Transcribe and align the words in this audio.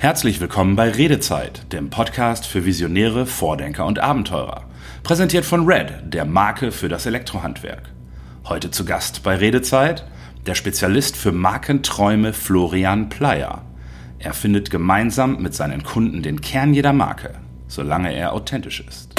Herzlich 0.00 0.40
willkommen 0.40 0.76
bei 0.76 0.90
Redezeit, 0.90 1.72
dem 1.72 1.90
Podcast 1.90 2.46
für 2.46 2.64
Visionäre, 2.64 3.26
Vordenker 3.26 3.84
und 3.84 3.98
Abenteurer. 3.98 4.62
Präsentiert 5.02 5.44
von 5.44 5.66
Red, 5.66 6.14
der 6.14 6.24
Marke 6.24 6.70
für 6.70 6.88
das 6.88 7.04
Elektrohandwerk. 7.04 7.90
Heute 8.44 8.70
zu 8.70 8.84
Gast 8.84 9.24
bei 9.24 9.34
Redezeit 9.34 10.06
der 10.46 10.54
Spezialist 10.54 11.16
für 11.16 11.32
Markenträume 11.32 12.32
Florian 12.32 13.08
Pleyer. 13.08 13.64
Er 14.20 14.34
findet 14.34 14.70
gemeinsam 14.70 15.42
mit 15.42 15.56
seinen 15.56 15.82
Kunden 15.82 16.22
den 16.22 16.40
Kern 16.40 16.74
jeder 16.74 16.92
Marke, 16.92 17.34
solange 17.66 18.14
er 18.14 18.34
authentisch 18.34 18.84
ist. 18.86 19.14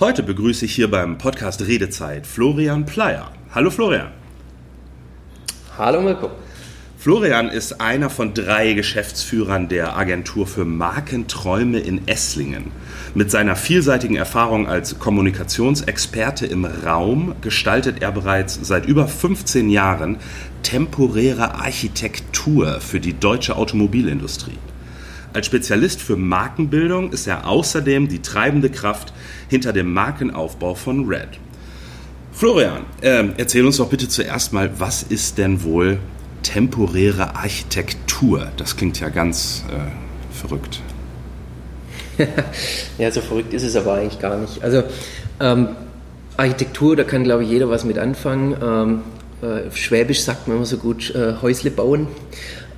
Heute 0.00 0.22
begrüße 0.22 0.64
ich 0.64 0.74
hier 0.74 0.90
beim 0.90 1.18
Podcast 1.18 1.60
Redezeit 1.66 2.26
Florian 2.26 2.86
Pleyer. 2.86 3.30
Hallo 3.54 3.68
Florian. 3.68 4.08
Hallo 5.76 6.00
Mirko. 6.00 6.30
Florian 6.96 7.50
ist 7.50 7.82
einer 7.82 8.08
von 8.08 8.32
drei 8.32 8.72
Geschäftsführern 8.72 9.68
der 9.68 9.98
Agentur 9.98 10.46
für 10.46 10.64
Markenträume 10.64 11.80
in 11.80 12.08
Esslingen. 12.08 12.72
Mit 13.14 13.30
seiner 13.30 13.56
vielseitigen 13.56 14.16
Erfahrung 14.16 14.66
als 14.66 14.98
Kommunikationsexperte 14.98 16.46
im 16.46 16.64
Raum 16.64 17.34
gestaltet 17.42 18.00
er 18.00 18.10
bereits 18.10 18.58
seit 18.62 18.86
über 18.86 19.06
15 19.06 19.68
Jahren 19.68 20.16
temporäre 20.62 21.56
Architektur 21.56 22.80
für 22.80 23.00
die 23.00 23.20
deutsche 23.20 23.54
Automobilindustrie. 23.54 24.56
Als 25.32 25.46
Spezialist 25.46 26.00
für 26.02 26.16
Markenbildung 26.16 27.12
ist 27.12 27.26
er 27.26 27.46
außerdem 27.46 28.08
die 28.08 28.20
treibende 28.20 28.68
Kraft 28.68 29.12
hinter 29.48 29.72
dem 29.72 29.92
Markenaufbau 29.92 30.74
von 30.74 31.06
Red. 31.06 31.28
Florian, 32.32 32.84
äh, 33.00 33.24
erzähl 33.36 33.64
uns 33.64 33.76
doch 33.76 33.88
bitte 33.88 34.08
zuerst 34.08 34.52
mal, 34.52 34.70
was 34.78 35.02
ist 35.02 35.38
denn 35.38 35.62
wohl 35.62 35.98
temporäre 36.42 37.36
Architektur? 37.36 38.48
Das 38.56 38.76
klingt 38.76 38.98
ja 38.98 39.08
ganz 39.08 39.64
äh, 39.68 40.36
verrückt. 40.36 40.80
ja, 42.98 43.10
so 43.10 43.20
verrückt 43.20 43.54
ist 43.54 43.62
es 43.62 43.76
aber 43.76 43.94
eigentlich 43.94 44.18
gar 44.18 44.36
nicht. 44.36 44.62
Also 44.62 44.82
ähm, 45.38 45.68
Architektur, 46.36 46.96
da 46.96 47.04
kann 47.04 47.24
glaube 47.24 47.44
ich 47.44 47.50
jeder 47.50 47.68
was 47.68 47.84
mit 47.84 47.98
anfangen. 47.98 48.56
Ähm, 48.62 49.02
äh, 49.42 49.70
Schwäbisch 49.74 50.22
sagt 50.22 50.48
man 50.48 50.56
immer 50.56 50.66
so 50.66 50.78
gut, 50.78 51.14
äh, 51.14 51.34
Häusle 51.40 51.70
bauen. 51.70 52.08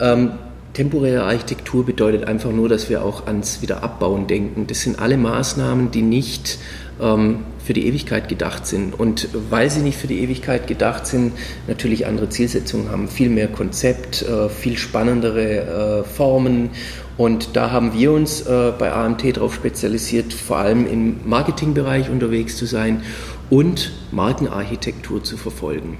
Ähm, 0.00 0.32
Temporäre 0.74 1.24
Architektur 1.24 1.84
bedeutet 1.84 2.24
einfach 2.24 2.50
nur, 2.50 2.68
dass 2.68 2.88
wir 2.88 3.04
auch 3.04 3.26
ans 3.26 3.60
Wiederabbauen 3.60 4.26
denken. 4.26 4.66
Das 4.66 4.80
sind 4.80 4.98
alle 4.98 5.18
Maßnahmen, 5.18 5.90
die 5.90 6.00
nicht 6.00 6.58
ähm, 6.98 7.40
für 7.62 7.74
die 7.74 7.86
Ewigkeit 7.86 8.28
gedacht 8.28 8.66
sind. 8.66 8.98
Und 8.98 9.28
weil 9.50 9.68
sie 9.68 9.80
nicht 9.80 9.98
für 9.98 10.06
die 10.06 10.20
Ewigkeit 10.20 10.66
gedacht 10.66 11.06
sind, 11.06 11.32
natürlich 11.68 12.06
andere 12.06 12.30
Zielsetzungen 12.30 12.90
haben, 12.90 13.08
viel 13.08 13.28
mehr 13.28 13.48
Konzept, 13.48 14.22
äh, 14.22 14.48
viel 14.48 14.78
spannendere 14.78 16.00
äh, 16.00 16.04
Formen. 16.04 16.70
Und 17.18 17.50
da 17.54 17.70
haben 17.70 17.92
wir 17.92 18.10
uns 18.12 18.40
äh, 18.40 18.72
bei 18.78 18.92
AMT 18.92 19.36
darauf 19.36 19.54
spezialisiert, 19.54 20.32
vor 20.32 20.56
allem 20.56 20.86
im 20.86 21.20
Marketingbereich 21.26 22.08
unterwegs 22.08 22.56
zu 22.56 22.64
sein 22.64 23.02
und 23.50 23.92
Markenarchitektur 24.10 25.22
zu 25.22 25.36
verfolgen. 25.36 25.98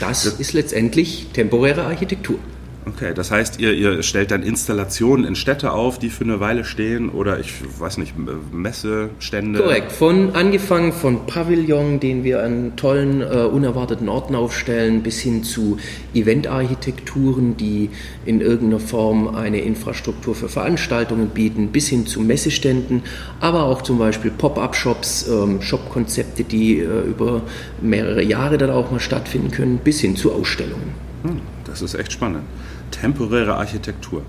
Das 0.00 0.26
ist 0.26 0.52
letztendlich 0.52 1.28
temporäre 1.32 1.84
Architektur. 1.84 2.38
Okay, 2.84 3.12
das 3.14 3.30
heißt, 3.30 3.60
ihr, 3.60 3.72
ihr 3.74 4.02
stellt 4.02 4.32
dann 4.32 4.42
Installationen 4.42 5.24
in 5.24 5.36
Städte 5.36 5.72
auf, 5.72 6.00
die 6.00 6.08
für 6.08 6.24
eine 6.24 6.40
Weile 6.40 6.64
stehen 6.64 7.10
oder 7.10 7.38
ich 7.38 7.52
weiß 7.78 7.98
nicht, 7.98 8.14
Messestände? 8.52 9.60
Korrekt, 9.60 9.92
von 9.92 10.34
angefangen 10.34 10.92
von 10.92 11.26
Pavillon, 11.26 12.00
den 12.00 12.24
wir 12.24 12.42
an 12.42 12.72
tollen, 12.74 13.20
äh, 13.20 13.44
unerwarteten 13.44 14.08
Orten 14.08 14.34
aufstellen, 14.34 15.04
bis 15.04 15.20
hin 15.20 15.44
zu 15.44 15.78
Eventarchitekturen, 16.12 17.56
die 17.56 17.90
in 18.24 18.40
irgendeiner 18.40 18.80
Form 18.80 19.28
eine 19.28 19.60
Infrastruktur 19.60 20.34
für 20.34 20.48
Veranstaltungen 20.48 21.28
bieten, 21.28 21.68
bis 21.68 21.86
hin 21.86 22.06
zu 22.06 22.20
Messeständen, 22.20 23.04
aber 23.38 23.62
auch 23.62 23.82
zum 23.82 23.98
Beispiel 23.98 24.32
Pop-up-Shops, 24.32 25.28
ähm, 25.28 25.62
Shop-Konzepte, 25.62 26.42
die 26.42 26.80
äh, 26.80 27.02
über 27.02 27.42
mehrere 27.80 28.24
Jahre 28.24 28.58
dann 28.58 28.70
auch 28.70 28.90
mal 28.90 28.98
stattfinden 28.98 29.52
können, 29.52 29.78
bis 29.78 30.00
hin 30.00 30.16
zu 30.16 30.32
Ausstellungen. 30.32 30.94
Hm, 31.22 31.40
das 31.72 31.82
ist 31.82 31.94
echt 31.94 32.12
spannend 32.12 32.44
temporäre 32.92 33.56
Architektur. 33.56 34.22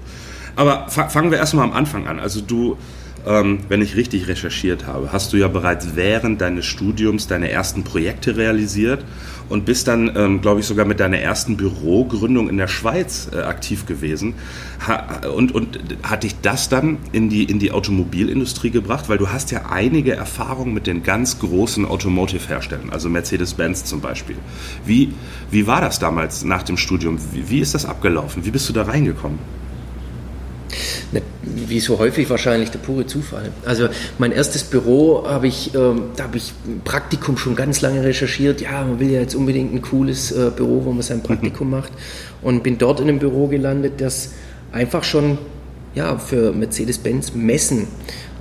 Aber 0.55 0.87
fangen 0.89 1.31
wir 1.31 1.37
erstmal 1.37 1.65
am 1.65 1.73
Anfang 1.73 2.07
an. 2.07 2.19
Also 2.19 2.41
du, 2.41 2.77
ähm, 3.25 3.59
wenn 3.69 3.81
ich 3.81 3.95
richtig 3.95 4.27
recherchiert 4.27 4.85
habe, 4.85 5.11
hast 5.11 5.33
du 5.33 5.37
ja 5.37 5.47
bereits 5.47 5.95
während 5.95 6.41
deines 6.41 6.65
Studiums 6.65 7.27
deine 7.27 7.49
ersten 7.49 7.83
Projekte 7.83 8.37
realisiert 8.37 9.03
und 9.49 9.65
bist 9.65 9.87
dann, 9.87 10.11
ähm, 10.15 10.41
glaube 10.41 10.59
ich, 10.59 10.65
sogar 10.65 10.85
mit 10.85 10.99
deiner 10.99 11.19
ersten 11.19 11.57
Bürogründung 11.57 12.49
in 12.49 12.57
der 12.57 12.67
Schweiz 12.67 13.29
äh, 13.33 13.41
aktiv 13.41 13.85
gewesen. 13.85 14.33
Ha 14.87 15.27
und, 15.27 15.53
und 15.53 15.79
hat 16.03 16.23
dich 16.23 16.35
das 16.41 16.69
dann 16.69 16.97
in 17.11 17.29
die, 17.29 17.43
in 17.43 17.59
die 17.59 17.71
Automobilindustrie 17.71 18.71
gebracht? 18.71 19.09
Weil 19.09 19.17
du 19.17 19.29
hast 19.29 19.51
ja 19.51 19.67
einige 19.69 20.13
Erfahrungen 20.13 20.73
mit 20.73 20.87
den 20.87 21.03
ganz 21.03 21.39
großen 21.39 21.85
Automotive-Herstellern, 21.85 22.89
also 22.89 23.09
Mercedes-Benz 23.09 23.85
zum 23.85 24.01
Beispiel. 24.01 24.35
Wie, 24.85 25.13
wie 25.51 25.67
war 25.67 25.81
das 25.81 25.99
damals 25.99 26.43
nach 26.43 26.63
dem 26.63 26.77
Studium? 26.77 27.17
Wie, 27.31 27.49
wie 27.49 27.59
ist 27.59 27.73
das 27.73 27.85
abgelaufen? 27.85 28.45
Wie 28.45 28.51
bist 28.51 28.67
du 28.69 28.73
da 28.73 28.83
reingekommen? 28.83 29.62
Wie 31.43 31.79
so 31.79 31.99
häufig 31.99 32.29
wahrscheinlich 32.29 32.71
der 32.71 32.79
pure 32.79 33.05
Zufall. 33.05 33.51
Also 33.65 33.89
mein 34.17 34.31
erstes 34.31 34.63
Büro 34.63 35.25
habe 35.27 35.47
ich, 35.47 35.73
ähm, 35.75 36.03
da 36.15 36.25
habe 36.25 36.37
ich 36.37 36.53
Praktikum 36.83 37.37
schon 37.37 37.55
ganz 37.55 37.81
lange 37.81 38.03
recherchiert. 38.03 38.61
Ja, 38.61 38.83
man 38.83 38.99
will 38.99 39.11
ja 39.11 39.19
jetzt 39.19 39.35
unbedingt 39.35 39.73
ein 39.73 39.81
cooles 39.81 40.31
äh, 40.31 40.51
Büro, 40.55 40.85
wo 40.85 40.91
man 40.91 41.01
sein 41.01 41.21
Praktikum 41.21 41.67
mhm. 41.67 41.73
macht. 41.73 41.91
Und 42.41 42.63
bin 42.63 42.77
dort 42.77 42.99
in 42.99 43.09
einem 43.09 43.19
Büro 43.19 43.47
gelandet, 43.47 43.93
das 43.97 44.31
einfach 44.71 45.03
schon 45.03 45.37
ja, 45.95 46.17
für 46.17 46.51
Mercedes-Benz 46.53 47.33
Messen 47.35 47.87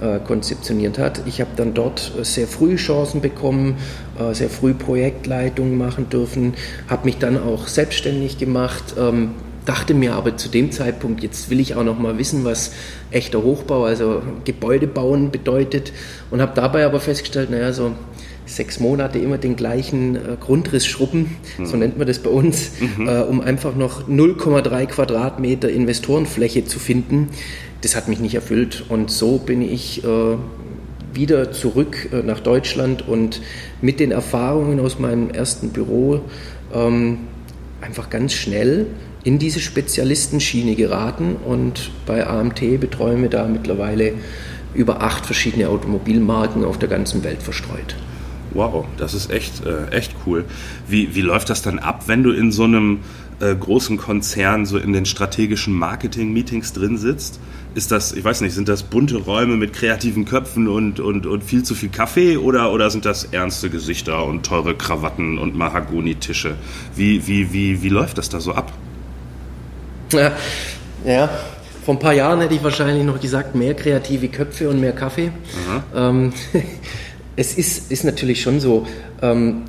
äh, 0.01 0.19
konzeptioniert 0.19 0.99
hat. 0.99 1.23
Ich 1.27 1.41
habe 1.41 1.51
dann 1.57 1.75
dort 1.75 2.13
äh, 2.19 2.25
sehr 2.25 2.47
früh 2.47 2.77
Chancen 2.77 3.21
bekommen, 3.21 3.77
äh, 4.19 4.35
sehr 4.35 4.49
früh 4.49 4.75
Projektleitung 4.75 5.77
machen 5.77 6.09
dürfen, 6.09 6.55
habe 6.89 7.05
mich 7.05 7.19
dann 7.19 7.41
auch 7.41 7.69
selbstständig 7.69 8.39
gemacht. 8.39 8.95
Ähm, 8.99 9.33
dachte 9.65 9.95
mir 9.95 10.15
aber 10.15 10.37
zu 10.37 10.49
dem 10.49 10.73
Zeitpunkt, 10.73 11.23
jetzt 11.23 11.51
will 11.51 11.61
ich 11.61 11.75
auch 11.75 11.85
noch 11.85 11.99
mal 11.99 12.19
wissen, 12.19 12.45
was 12.45 12.73
echter 13.11 13.43
Hochbau, 13.43 13.85
also 13.85 14.23
Gebäude 14.45 14.87
bauen 14.87 15.31
bedeutet 15.31 15.93
und 16.31 16.41
habe 16.41 16.53
dabei 16.55 16.85
aber 16.85 17.01
festgestellt, 17.01 17.51
naja, 17.51 17.73
so 17.73 17.93
sechs 18.45 18.81
Monate 18.81 19.19
immer 19.19 19.39
den 19.39 19.57
gleichen 19.57 20.17
äh, 20.17 20.37
Grundriss 20.39 20.87
schrubben, 20.87 21.37
mhm. 21.59 21.67
so 21.67 21.77
nennt 21.77 21.97
man 21.97 22.07
das 22.07 22.19
bei 22.19 22.31
uns, 22.31 22.73
mhm. 22.81 23.09
äh, 23.09 23.21
um 23.21 23.41
einfach 23.41 23.75
noch 23.75 24.09
0,3 24.09 24.87
Quadratmeter 24.87 25.69
Investorenfläche 25.71 26.65
zu 26.65 26.79
finden. 26.79 27.29
Das 27.83 27.97
hat 27.97 28.09
mich 28.09 28.21
nicht 28.21 28.35
erfüllt 28.35 28.85
und 28.89 29.11
so 29.11 29.39
bin 29.39 29.63
ich 29.63 30.05
äh, 30.05 30.37
wieder 31.15 31.53
zurück 31.53 32.09
äh, 32.13 32.23
nach 32.23 32.41
Deutschland 32.41 33.07
und 33.07 33.41
mit 33.81 34.01
den 34.01 34.11
Erfahrungen 34.11 34.81
aus 34.81 34.99
meinem 34.99 35.31
ersten 35.31 35.71
Büro 35.71 36.21
ähm, 36.75 37.19
einfach 37.81 38.11
ganz 38.11 38.33
schnell 38.33 38.87
in 39.25 39.39
diese 39.39 39.61
Spezialistenschiene 39.61 40.75
geraten 40.75 41.37
und 41.37 41.91
bei 42.07 42.27
AMT 42.27 42.81
betreuen 42.81 43.23
wir 43.23 43.31
da 43.31 43.47
mittlerweile 43.47 44.15
über 44.75 45.03
acht 45.03 45.27
verschiedene 45.27 45.69
Automobilmarken 45.69 46.65
auf 46.65 46.79
der 46.79 46.89
ganzen 46.89 47.23
Welt 47.25 47.43
verstreut. 47.43 47.95
Wow, 48.55 48.85
das 48.97 49.15
ist 49.15 49.31
echt, 49.31 49.65
äh, 49.65 49.89
echt 49.91 50.15
cool. 50.27 50.45
Wie, 50.87 51.15
wie 51.15 51.23
läuft 51.23 51.51
das 51.51 51.63
dann 51.63 51.79
ab, 51.79 52.05
wenn 52.07 52.23
du 52.23 52.33
in 52.33 52.53
so 52.53 52.65
einem 52.65 52.99
äh, 53.41 53.55
großen 53.55 53.97
Konzern 53.97 54.67
so 54.67 54.77
in 54.77 54.93
den 54.93 55.07
strategischen 55.07 55.73
Marketing-Meetings 55.73 56.73
drin 56.75 56.99
sitzt? 56.99 57.41
Ist 57.75 57.91
das, 57.91 58.13
ich 58.13 58.23
weiß 58.23 58.43
nicht, 58.43 58.55
sind 58.55 58.69
das 58.69 58.83
bunte 58.83 59.17
Räume 59.17 59.57
mit 59.57 59.73
kreativen 59.73 60.27
Köpfen 60.27 60.69
und, 60.69 61.01
und, 61.01 61.25
und 61.25 61.43
viel 61.43 61.63
zu 61.63 61.75
viel 61.75 61.89
Kaffee 61.89 62.37
oder, 62.37 62.73
oder 62.73 62.91
sind 62.91 63.07
das 63.07 63.25
ernste 63.25 63.71
Gesichter 63.71 64.27
und 64.27 64.45
teure 64.45 64.75
Krawatten 64.75 65.39
und 65.39 65.57
Mahagoni-Tische? 65.57 66.55
Wie, 66.95 67.27
wie, 67.27 67.55
wie, 67.55 67.83
wie 67.83 67.89
läuft 67.89 68.19
das 68.19 68.29
da 68.29 68.41
so 68.41 68.53
ab? 68.53 68.71
Ja, 70.19 70.33
ja, 71.05 71.31
vor 71.85 71.95
ein 71.95 71.99
paar 71.99 72.13
Jahren 72.13 72.41
hätte 72.41 72.55
ich 72.55 72.63
wahrscheinlich 72.63 73.05
noch 73.05 73.21
gesagt, 73.21 73.55
mehr 73.55 73.75
kreative 73.75 74.29
Köpfe 74.29 74.69
und 74.69 74.81
mehr 74.81 74.93
Kaffee. 74.93 75.33
Ähm, 75.97 76.33
es 77.37 77.55
ist, 77.55 77.91
ist 77.91 78.05
natürlich 78.05 78.41
schon 78.41 78.61
so, 78.61 78.87
ähm, 79.21 79.63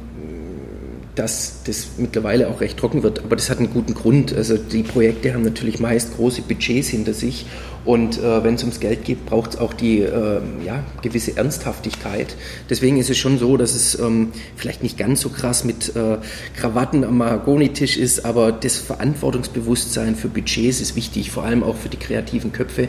dass 1.15 1.63
das 1.65 1.87
mittlerweile 1.97 2.49
auch 2.49 2.61
recht 2.61 2.77
trocken 2.77 3.03
wird. 3.03 3.23
Aber 3.23 3.35
das 3.35 3.49
hat 3.49 3.59
einen 3.59 3.71
guten 3.71 3.93
Grund. 3.93 4.33
Also 4.33 4.57
die 4.57 4.83
Projekte 4.83 5.33
haben 5.33 5.43
natürlich 5.43 5.79
meist 5.79 6.15
große 6.15 6.41
Budgets 6.43 6.89
hinter 6.89 7.13
sich 7.13 7.45
und 7.85 8.17
äh, 8.17 8.43
wenn 8.43 8.55
es 8.55 8.61
ums 8.63 8.79
Geld 8.79 9.03
geht, 9.03 9.25
braucht 9.25 9.55
es 9.55 9.59
auch 9.59 9.73
die 9.73 9.99
äh, 9.99 10.39
ja, 10.65 10.83
gewisse 11.01 11.35
Ernsthaftigkeit. 11.35 12.35
Deswegen 12.69 12.97
ist 12.97 13.09
es 13.09 13.17
schon 13.17 13.37
so, 13.37 13.57
dass 13.57 13.75
es 13.75 13.99
ähm, 13.99 14.29
vielleicht 14.55 14.83
nicht 14.83 14.97
ganz 14.97 15.21
so 15.21 15.29
krass 15.29 15.63
mit 15.63 15.95
äh, 15.95 16.17
Krawatten 16.55 17.03
am 17.03 17.17
Mahagonitisch 17.17 17.97
ist, 17.97 18.25
aber 18.25 18.51
das 18.51 18.77
Verantwortungsbewusstsein 18.77 20.15
für 20.15 20.29
Budgets 20.29 20.79
ist 20.79 20.95
wichtig, 20.95 21.31
vor 21.31 21.43
allem 21.43 21.63
auch 21.63 21.75
für 21.75 21.89
die 21.89 21.97
kreativen 21.97 22.51
Köpfe, 22.53 22.87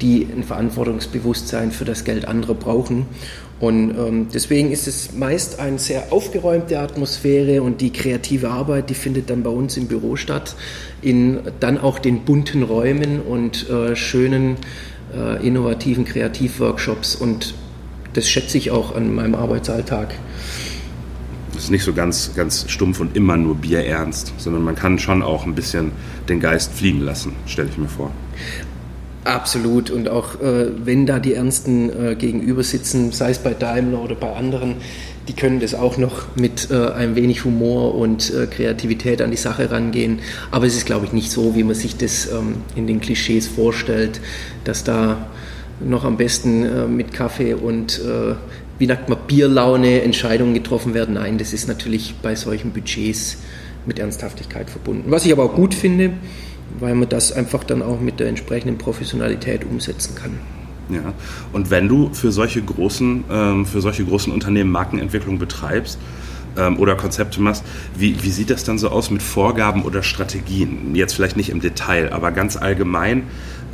die 0.00 0.26
ein 0.34 0.44
Verantwortungsbewusstsein 0.44 1.72
für 1.72 1.84
das 1.84 2.04
Geld 2.04 2.26
anderer 2.26 2.54
brauchen. 2.54 3.06
Und 3.58 3.90
ähm, 3.96 4.28
deswegen 4.32 4.70
ist 4.70 4.86
es 4.86 5.14
meist 5.14 5.60
eine 5.60 5.78
sehr 5.78 6.12
aufgeräumte 6.12 6.78
Atmosphäre 6.78 7.62
und 7.62 7.80
die 7.80 7.90
kreative 7.90 8.50
Arbeit, 8.50 8.90
die 8.90 8.94
findet 8.94 9.30
dann 9.30 9.42
bei 9.42 9.50
uns 9.50 9.78
im 9.78 9.86
Büro 9.86 10.16
statt, 10.16 10.56
in 11.00 11.40
dann 11.58 11.78
auch 11.78 11.98
den 11.98 12.20
bunten 12.20 12.62
Räumen 12.62 13.22
und 13.22 13.68
äh, 13.70 13.96
schönen, 13.96 14.56
äh, 15.14 15.46
innovativen 15.46 16.04
Kreativworkshops 16.04 17.16
und 17.16 17.54
das 18.12 18.28
schätze 18.28 18.58
ich 18.58 18.70
auch 18.70 18.94
an 18.94 19.14
meinem 19.14 19.34
Arbeitsalltag. 19.34 20.14
Das 21.54 21.64
ist 21.64 21.70
nicht 21.70 21.84
so 21.84 21.94
ganz, 21.94 22.32
ganz 22.34 22.66
stumpf 22.68 23.00
und 23.00 23.16
immer 23.16 23.38
nur 23.38 23.54
bierernst, 23.54 24.34
sondern 24.36 24.62
man 24.62 24.74
kann 24.74 24.98
schon 24.98 25.22
auch 25.22 25.46
ein 25.46 25.54
bisschen 25.54 25.92
den 26.28 26.40
Geist 26.40 26.72
fliegen 26.74 27.00
lassen, 27.00 27.32
stelle 27.46 27.70
ich 27.70 27.78
mir 27.78 27.88
vor. 27.88 28.10
Absolut. 29.26 29.90
Und 29.90 30.08
auch 30.08 30.40
äh, 30.40 30.68
wenn 30.84 31.04
da 31.04 31.18
die 31.18 31.34
Ernsten 31.34 31.90
äh, 31.90 32.14
gegenüber 32.14 32.62
sitzen, 32.62 33.10
sei 33.10 33.30
es 33.30 33.38
bei 33.38 33.54
Daimler 33.54 34.00
oder 34.00 34.14
bei 34.14 34.32
anderen, 34.32 34.76
die 35.26 35.32
können 35.32 35.58
das 35.58 35.74
auch 35.74 35.98
noch 35.98 36.36
mit 36.36 36.70
äh, 36.70 36.92
ein 36.92 37.16
wenig 37.16 37.44
Humor 37.44 37.96
und 37.96 38.32
äh, 38.32 38.46
Kreativität 38.46 39.20
an 39.20 39.32
die 39.32 39.36
Sache 39.36 39.68
rangehen. 39.72 40.20
Aber 40.52 40.66
es 40.66 40.76
ist, 40.76 40.86
glaube 40.86 41.06
ich, 41.06 41.12
nicht 41.12 41.32
so, 41.32 41.56
wie 41.56 41.64
man 41.64 41.74
sich 41.74 41.96
das 41.96 42.30
ähm, 42.30 42.58
in 42.76 42.86
den 42.86 43.00
Klischees 43.00 43.48
vorstellt, 43.48 44.20
dass 44.62 44.84
da 44.84 45.26
noch 45.80 46.04
am 46.04 46.16
besten 46.16 46.64
äh, 46.64 46.86
mit 46.86 47.12
Kaffee 47.12 47.54
und 47.54 47.98
äh, 47.98 48.34
wie 48.78 48.86
sagt 48.86 49.08
man, 49.08 49.18
Bierlaune 49.26 50.02
Entscheidungen 50.02 50.54
getroffen 50.54 50.94
werden. 50.94 51.14
Nein, 51.14 51.36
das 51.38 51.52
ist 51.52 51.66
natürlich 51.66 52.14
bei 52.22 52.36
solchen 52.36 52.70
Budgets 52.70 53.38
mit 53.86 53.98
Ernsthaftigkeit 53.98 54.70
verbunden. 54.70 55.10
Was 55.10 55.26
ich 55.26 55.32
aber 55.32 55.44
auch 55.44 55.54
gut 55.54 55.74
finde, 55.74 56.12
weil 56.78 56.94
man 56.94 57.08
das 57.08 57.32
einfach 57.32 57.64
dann 57.64 57.82
auch 57.82 58.00
mit 58.00 58.20
der 58.20 58.28
entsprechenden 58.28 58.78
Professionalität 58.78 59.64
umsetzen 59.64 60.14
kann. 60.14 60.38
Ja, 60.88 61.14
und 61.52 61.70
wenn 61.70 61.88
du 61.88 62.10
für 62.12 62.30
solche 62.30 62.62
großen, 62.62 63.24
ähm, 63.30 63.66
für 63.66 63.80
solche 63.80 64.04
großen 64.04 64.32
Unternehmen 64.32 64.70
Markenentwicklung 64.70 65.38
betreibst 65.38 65.98
ähm, 66.56 66.78
oder 66.78 66.94
Konzepte 66.94 67.40
machst, 67.40 67.64
wie, 67.96 68.22
wie 68.22 68.30
sieht 68.30 68.50
das 68.50 68.62
dann 68.62 68.78
so 68.78 68.90
aus 68.90 69.10
mit 69.10 69.22
Vorgaben 69.22 69.82
oder 69.82 70.04
Strategien? 70.04 70.94
Jetzt 70.94 71.14
vielleicht 71.14 71.36
nicht 71.36 71.50
im 71.50 71.60
Detail, 71.60 72.12
aber 72.12 72.30
ganz 72.30 72.56
allgemein, 72.56 73.24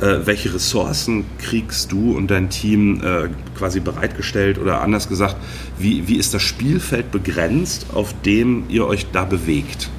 äh, 0.01 0.25
welche 0.25 0.55
Ressourcen 0.55 1.25
kriegst 1.37 1.91
du 1.91 2.17
und 2.17 2.31
dein 2.31 2.49
Team 2.49 3.01
äh, 3.03 3.29
quasi 3.55 3.79
bereitgestellt 3.79 4.57
oder 4.57 4.81
anders 4.81 5.07
gesagt, 5.07 5.35
wie, 5.77 6.07
wie 6.07 6.15
ist 6.15 6.33
das 6.33 6.41
Spielfeld 6.41 7.11
begrenzt, 7.11 7.87
auf 7.93 8.15
dem 8.25 8.63
ihr 8.69 8.87
euch 8.87 9.05
da 9.11 9.23
bewegt? 9.23 9.91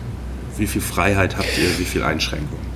Wie 0.59 0.67
viel 0.67 0.83
Freiheit 0.83 1.37
habt 1.37 1.59
ihr, 1.59 1.79
wie 1.79 1.85
viel 1.85 2.03
Einschränkungen? 2.03 2.74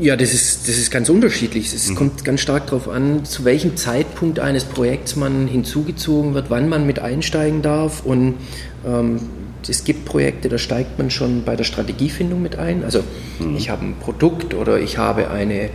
Ja, 0.00 0.16
das 0.16 0.34
ist, 0.34 0.68
das 0.68 0.76
ist 0.76 0.90
ganz 0.90 1.08
unterschiedlich. 1.08 1.72
Es 1.72 1.90
mhm. 1.90 1.94
kommt 1.94 2.24
ganz 2.24 2.40
stark 2.40 2.66
darauf 2.66 2.88
an, 2.88 3.24
zu 3.24 3.44
welchem 3.44 3.76
Zeitpunkt 3.76 4.38
eines 4.38 4.64
Projekts 4.64 5.16
man 5.16 5.46
hinzugezogen 5.48 6.34
wird, 6.34 6.50
wann 6.50 6.68
man 6.68 6.86
mit 6.86 6.98
einsteigen 6.98 7.62
darf. 7.62 8.04
Und 8.04 8.34
ähm, 8.86 9.20
es 9.66 9.84
gibt 9.84 10.04
Projekte, 10.04 10.48
da 10.48 10.58
steigt 10.58 10.98
man 10.98 11.10
schon 11.10 11.42
bei 11.44 11.56
der 11.56 11.64
Strategiefindung 11.64 12.40
mit 12.40 12.56
ein. 12.58 12.84
Also 12.84 13.02
mhm. 13.38 13.56
ich 13.56 13.70
habe 13.70 13.84
ein 13.84 13.96
Produkt 13.98 14.54
oder 14.54 14.78
ich 14.78 14.98
habe 14.98 15.30
eine 15.30 15.64
äh, 15.64 15.70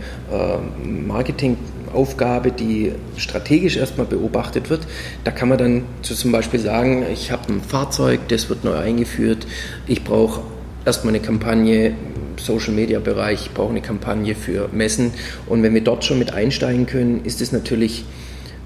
Marketingaufgabe, 0.84 2.50
die 2.50 2.92
strategisch 3.16 3.76
erstmal 3.76 4.06
beobachtet 4.06 4.70
wird. 4.70 4.86
Da 5.24 5.32
kann 5.32 5.48
man 5.48 5.58
dann 5.58 5.82
zum 6.02 6.32
Beispiel 6.32 6.60
sagen, 6.60 7.04
ich 7.12 7.30
habe 7.30 7.52
ein 7.52 7.60
Fahrzeug, 7.60 8.20
das 8.28 8.48
wird 8.48 8.64
neu 8.64 8.76
eingeführt, 8.76 9.46
ich 9.86 10.02
brauche 10.02 10.42
erstmal 10.84 11.14
eine 11.14 11.22
Kampagne 11.22 11.94
Social 12.40 12.72
Media 12.72 13.00
Bereich, 13.00 13.50
ich 13.54 13.60
eine 13.60 13.80
Kampagne 13.80 14.34
für 14.34 14.68
Messen. 14.72 15.12
Und 15.46 15.62
wenn 15.62 15.74
wir 15.74 15.82
dort 15.82 16.04
schon 16.04 16.18
mit 16.18 16.32
einsteigen 16.32 16.86
können, 16.86 17.24
ist 17.24 17.40
es 17.40 17.52
natürlich 17.52 18.04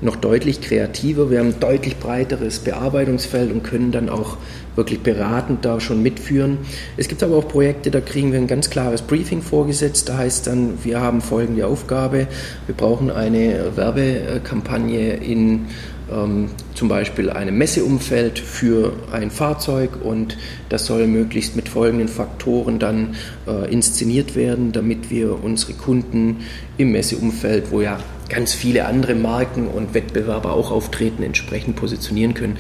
noch 0.01 0.17
deutlich 0.17 0.61
kreativer. 0.61 1.31
Wir 1.31 1.41
haben 1.41 1.49
ein 1.49 1.61
deutlich 1.61 1.97
breiteres 1.97 2.61
Bearbeitungsfeld 2.61 3.51
und 3.51 3.65
können 3.65 3.91
dann 3.91 4.09
auch 4.09 4.37
wirklich 4.77 5.01
beratend 5.01 5.65
da 5.65 5.81
schon 5.81 6.03
mitführen. 6.03 6.59
Es 6.97 7.09
gibt 7.09 7.23
aber 7.23 7.37
auch 7.37 7.49
Projekte, 7.49 7.91
da 7.91 8.01
kriegen 8.01 8.31
wir 8.31 8.39
ein 8.39 8.47
ganz 8.47 8.71
klares 8.71 9.03
Briefing 9.03 9.43
vorgesetzt. 9.43 10.09
Da 10.09 10.19
heißt 10.19 10.47
dann, 10.47 10.79
wir 10.85 11.01
haben 11.01 11.21
folgende 11.21 11.67
Aufgabe. 11.67 12.29
Wir 12.67 12.75
brauchen 12.77 13.11
eine 13.11 13.77
Werbekampagne 13.77 15.15
in 15.15 15.67
ähm, 16.13 16.51
zum 16.75 16.89
Beispiel 16.89 17.31
einem 17.31 17.59
Messeumfeld 17.59 18.39
für 18.39 18.93
ein 19.13 19.31
Fahrzeug 19.31 19.91
und 20.03 20.37
das 20.69 20.87
soll 20.87 21.07
möglichst 21.07 21.57
mit 21.57 21.69
folgenden 21.69 22.09
Faktoren 22.09 22.79
dann 22.79 23.15
äh, 23.47 23.71
inszeniert 23.73 24.37
werden, 24.37 24.73
damit 24.73 25.11
wir 25.11 25.43
unsere 25.43 25.75
Kunden 25.75 26.39
im 26.77 26.93
Messeumfeld, 26.93 27.71
wo 27.71 27.81
ja 27.81 27.99
ganz 28.29 28.53
viele 28.53 28.85
andere 28.87 29.15
Marken 29.15 29.69
und 29.69 29.95
Wettbewerber 29.95 30.53
auch 30.53 30.71
auftreten, 30.71 31.23
entsprechend 31.23 31.77
positionieren 31.77 32.35
können. 32.35 32.59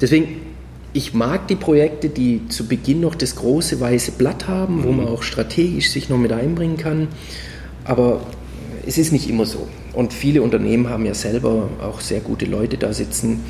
Deswegen 0.00 0.50
ich 0.92 1.14
mag 1.14 1.46
die 1.46 1.56
Projekte, 1.56 2.08
die 2.08 2.48
zu 2.48 2.66
Beginn 2.66 3.00
noch 3.00 3.14
das 3.14 3.36
große 3.36 3.80
weiße 3.80 4.12
Blatt 4.12 4.48
haben, 4.48 4.82
wo 4.82 4.90
mhm. 4.90 4.96
man 4.98 5.08
auch 5.08 5.22
strategisch 5.22 5.90
sich 5.90 6.08
noch 6.08 6.18
mit 6.18 6.32
einbringen 6.32 6.76
kann. 6.76 7.08
Aber 7.84 8.22
es 8.86 8.98
ist 8.98 9.12
nicht 9.12 9.28
immer 9.28 9.46
so. 9.46 9.68
Und 9.92 10.12
viele 10.12 10.42
Unternehmen 10.42 10.88
haben 10.88 11.04
ja 11.04 11.14
selber 11.14 11.68
auch 11.82 12.00
sehr 12.00 12.20
gute 12.20 12.46
Leute 12.46 12.76
da 12.78 12.92
sitzen. 12.92 13.40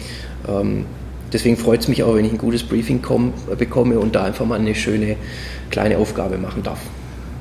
Ähm, 0.48 0.86
deswegen 1.32 1.56
freut 1.56 1.80
es 1.80 1.88
mich 1.88 2.02
auch, 2.02 2.14
wenn 2.14 2.24
ich 2.24 2.32
ein 2.32 2.38
gutes 2.38 2.62
Briefing 2.62 3.02
komm, 3.02 3.32
bekomme 3.58 3.98
und 3.98 4.14
da 4.14 4.24
einfach 4.24 4.46
mal 4.46 4.58
eine 4.58 4.74
schöne 4.74 5.16
kleine 5.70 5.98
Aufgabe 5.98 6.38
machen 6.38 6.62
darf. 6.62 6.80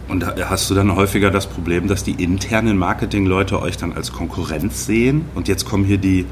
Und 0.09 0.25
hast 0.25 0.69
du 0.69 0.73
dann 0.73 0.95
häufiger 0.95 1.29
das 1.29 1.45
Problem, 1.45 1.87
dass 1.87 2.03
die 2.03 2.23
internen 2.23 2.77
Marketingleute 2.77 3.61
euch 3.61 3.77
dann 3.77 3.93
als 3.93 4.11
Konkurrenz 4.11 4.87
sehen 4.87 5.25
und 5.35 5.47
jetzt 5.47 5.65
kommen 5.65 5.85
hier 5.85 5.99
die, 5.99 6.25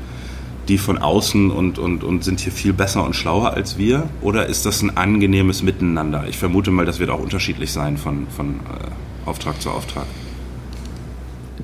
die 0.67 0.79
von 0.79 0.97
außen 0.97 1.51
und, 1.51 1.77
und, 1.77 2.03
und 2.03 2.23
sind 2.23 2.39
hier 2.39 2.51
viel 2.51 2.73
besser 2.73 3.05
und 3.05 3.15
schlauer 3.15 3.53
als 3.53 3.77
wir? 3.77 4.09
Oder 4.21 4.47
ist 4.47 4.65
das 4.65 4.81
ein 4.81 4.97
angenehmes 4.97 5.61
Miteinander? 5.61 6.25
Ich 6.27 6.39
vermute 6.39 6.71
mal, 6.71 6.85
das 6.85 6.97
wird 6.97 7.11
auch 7.11 7.19
unterschiedlich 7.19 7.71
sein 7.71 7.97
von, 7.97 8.25
von 8.35 8.55
äh, 8.55 9.29
Auftrag 9.29 9.61
zu 9.61 9.69
Auftrag. 9.69 10.07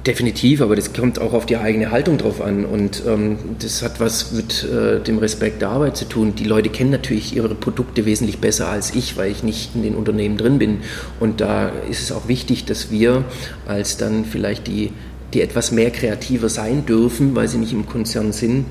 Definitiv, 0.06 0.60
aber 0.60 0.76
das 0.76 0.92
kommt 0.92 1.18
auch 1.20 1.32
auf 1.32 1.46
die 1.46 1.56
eigene 1.56 1.90
Haltung 1.90 2.18
drauf 2.18 2.42
an 2.42 2.66
und 2.66 3.04
ähm, 3.08 3.38
das 3.60 3.82
hat 3.82 4.02
was 4.02 4.34
mit 4.34 4.66
äh, 4.66 5.00
dem 5.00 5.18
Respekt 5.18 5.62
der 5.62 5.70
Arbeit 5.70 5.96
zu 5.96 6.04
tun. 6.04 6.36
Die 6.36 6.44
Leute 6.44 6.68
kennen 6.68 6.90
natürlich 6.90 7.38
ihre 7.38 7.56
Produkte 7.56 8.06
wesentlich 8.06 8.40
besser 8.40 8.68
als 8.68 8.94
ich, 8.96 9.16
weil 9.16 9.32
ich 9.32 9.44
nicht 9.44 9.76
in 9.76 9.84
den 9.84 9.96
Unternehmen 9.96 10.36
drin 10.36 10.60
bin 10.60 10.80
und 11.22 11.40
da 11.40 11.69
ist 11.90 12.02
es 12.02 12.12
auch 12.12 12.28
wichtig, 12.28 12.66
dass 12.66 12.92
wir 12.92 13.24
als 13.66 13.95
dann 13.95 14.26
vielleicht 14.26 14.68
die, 14.68 14.92
die 15.33 15.40
etwas 15.40 15.72
mehr 15.72 15.90
kreativer 15.90 16.50
sein 16.50 16.86
dürfen, 16.86 17.33
weil 17.33 17.48
sie 17.48 17.57
nicht 17.57 17.72
im 17.72 17.86
Konzern 17.86 18.33
sind, 18.33 18.66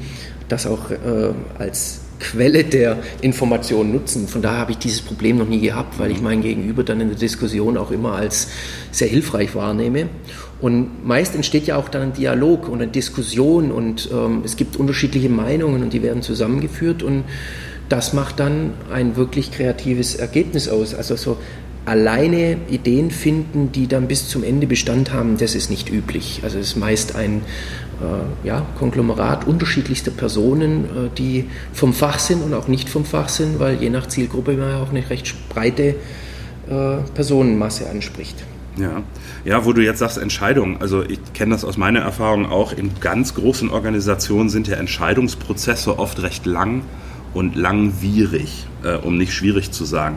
das 0.51 0.67
auch 0.67 0.91
äh, 0.91 1.33
als 1.59 2.01
Quelle 2.23 2.63
der 2.63 2.99
Information 3.21 3.91
nutzen. 3.91 4.29
Von 4.29 4.43
daher 4.43 4.59
habe 4.59 4.73
ich 4.73 4.79
dieses 4.79 5.01
Problem 5.01 5.39
noch 5.39 5.49
nie 5.49 5.61
gehabt, 5.61 5.99
weil 5.99 6.11
ich 6.13 6.21
mein 6.21 6.41
Gegenüber 6.43 6.85
dann 6.85 7.01
in 7.01 7.09
der 7.09 7.19
Diskussion 7.19 7.77
auch 7.77 7.91
immer 7.91 8.13
als 8.13 8.49
sehr 8.93 9.09
hilfreich 9.09 9.55
wahrnehme. 9.55 10.09
Und 10.63 11.05
meist 11.05 11.35
entsteht 11.35 11.67
ja 11.67 11.77
auch 11.77 11.89
dann 11.89 12.03
ein 12.03 12.13
Dialog 12.13 12.69
und 12.69 12.81
eine 12.81 12.91
Diskussion 12.91 13.73
und 13.73 14.09
ähm, 14.13 14.43
es 14.45 14.57
gibt 14.57 14.77
unterschiedliche 14.77 15.29
Meinungen 15.29 15.83
und 15.83 15.93
die 15.93 16.03
werden 16.03 16.23
zusammengeführt 16.23 17.03
und 17.03 17.25
das 17.89 18.13
macht 18.13 18.39
dann 18.39 18.71
ein 18.91 19.17
wirklich 19.17 19.51
kreatives 19.51 20.15
Ergebnis 20.15 20.69
aus. 20.69 20.95
Also 20.95 21.17
so 21.17 21.37
alleine 21.85 22.59
Ideen 22.71 23.11
finden, 23.11 23.73
die 23.73 23.89
dann 23.89 24.07
bis 24.07 24.29
zum 24.29 24.45
Ende 24.45 24.69
Bestand 24.69 25.13
haben, 25.13 25.37
das 25.37 25.57
ist 25.57 25.69
nicht 25.69 25.91
üblich. 25.91 26.41
Also 26.45 26.59
es 26.59 26.69
ist 26.69 26.77
meist 26.77 27.17
ein 27.17 27.43
äh, 28.01 28.47
ja, 28.47 28.65
Konglomerat 28.79 29.49
unterschiedlichster 29.49 30.13
Personen, 30.13 30.85
äh, 30.85 30.89
die 31.19 31.47
vom 31.73 31.93
Fach 31.93 32.21
sind 32.21 32.41
und 32.41 32.55
auch 32.55 32.69
nicht 32.69 32.89
vom 32.89 33.05
Fach 33.05 33.29
sind, 33.29 33.59
weil 33.59 33.83
je 33.83 33.91
nach 33.91 34.07
Zielgruppe 34.07 34.53
man 34.53 34.71
ja 34.71 34.81
auch 34.81 34.91
eine 34.91 35.11
recht 35.11 35.35
breite 35.49 35.97
äh, 36.69 36.97
Personenmasse 37.15 37.91
anspricht. 37.91 38.37
Ja. 38.77 39.03
ja, 39.45 39.67
wo 39.67 39.75
du 39.75 39.83
jetzt 39.83 39.99
sagst 39.99 40.17
Entscheidungen, 40.17 40.79
also 40.81 41.03
ich 41.03 41.21
kenne 41.35 41.53
das 41.53 41.65
aus 41.65 41.77
meiner 41.77 42.01
Erfahrung 42.01 42.47
auch, 42.47 42.73
in 42.73 42.91
ganz 43.01 43.35
großen 43.35 43.69
Organisationen 43.71 44.49
sind 44.49 44.67
ja 44.67 44.77
Entscheidungsprozesse 44.77 45.99
oft 45.99 46.23
recht 46.23 46.47
lang 46.47 46.83
und 47.35 47.55
langwierig, 47.55 48.67
äh, 48.83 48.95
um 48.95 49.19
nicht 49.19 49.35
schwierig 49.35 49.73
zu 49.73 49.85
sagen. 49.85 50.17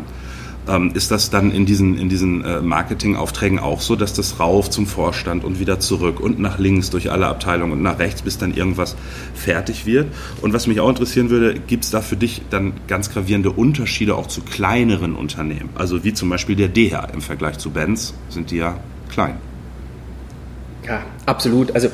Ähm, 0.67 0.91
ist 0.93 1.12
das 1.12 1.29
dann 1.29 1.51
in 1.51 1.65
diesen, 1.65 1.98
in 1.98 2.10
diesen 2.10 2.43
äh, 2.43 2.62
Marketingaufträgen 2.62 3.60
auch 3.60 3.81
so, 3.81 3.95
dass 3.95 4.13
das 4.13 4.39
rauf 4.39 4.69
zum 4.69 4.88
Vorstand 4.88 5.43
und 5.43 5.60
wieder 5.60 5.79
zurück 5.79 6.19
und 6.19 6.39
nach 6.39 6.57
links 6.57 6.89
durch 6.89 7.12
alle 7.12 7.27
Abteilungen 7.27 7.74
und 7.74 7.81
nach 7.84 8.00
rechts, 8.00 8.24
bis 8.24 8.38
dann 8.38 8.53
irgendwas 8.53 8.95
fertig 9.34 9.86
wird? 9.86 10.07
Und 10.41 10.53
was 10.53 10.67
mich 10.67 10.79
auch 10.79 10.89
interessieren 10.89 11.29
würde, 11.29 11.60
gibt 11.60 11.84
es 11.84 11.91
da 11.91 12.01
für 12.01 12.15
dich 12.17 12.41
dann 12.50 12.74
ganz 12.88 13.12
gravierende 13.12 13.51
Unterschiede 13.51 14.15
auch 14.15 14.27
zu 14.27 14.41
kleineren 14.41 15.15
Unternehmen? 15.15 15.69
Also 15.75 16.03
wie 16.03 16.13
zum 16.13 16.29
Beispiel 16.29 16.55
der 16.55 16.69
DH 16.69 17.05
im 17.13 17.22
Vergleich 17.22 17.57
zu 17.60 17.69
Benz 17.69 18.13
sind 18.29 18.51
die 18.51 18.57
ja 18.57 18.77
klein. 19.10 19.38
Ja, 20.88 21.03
absolut. 21.25 21.74
Also 21.74 21.89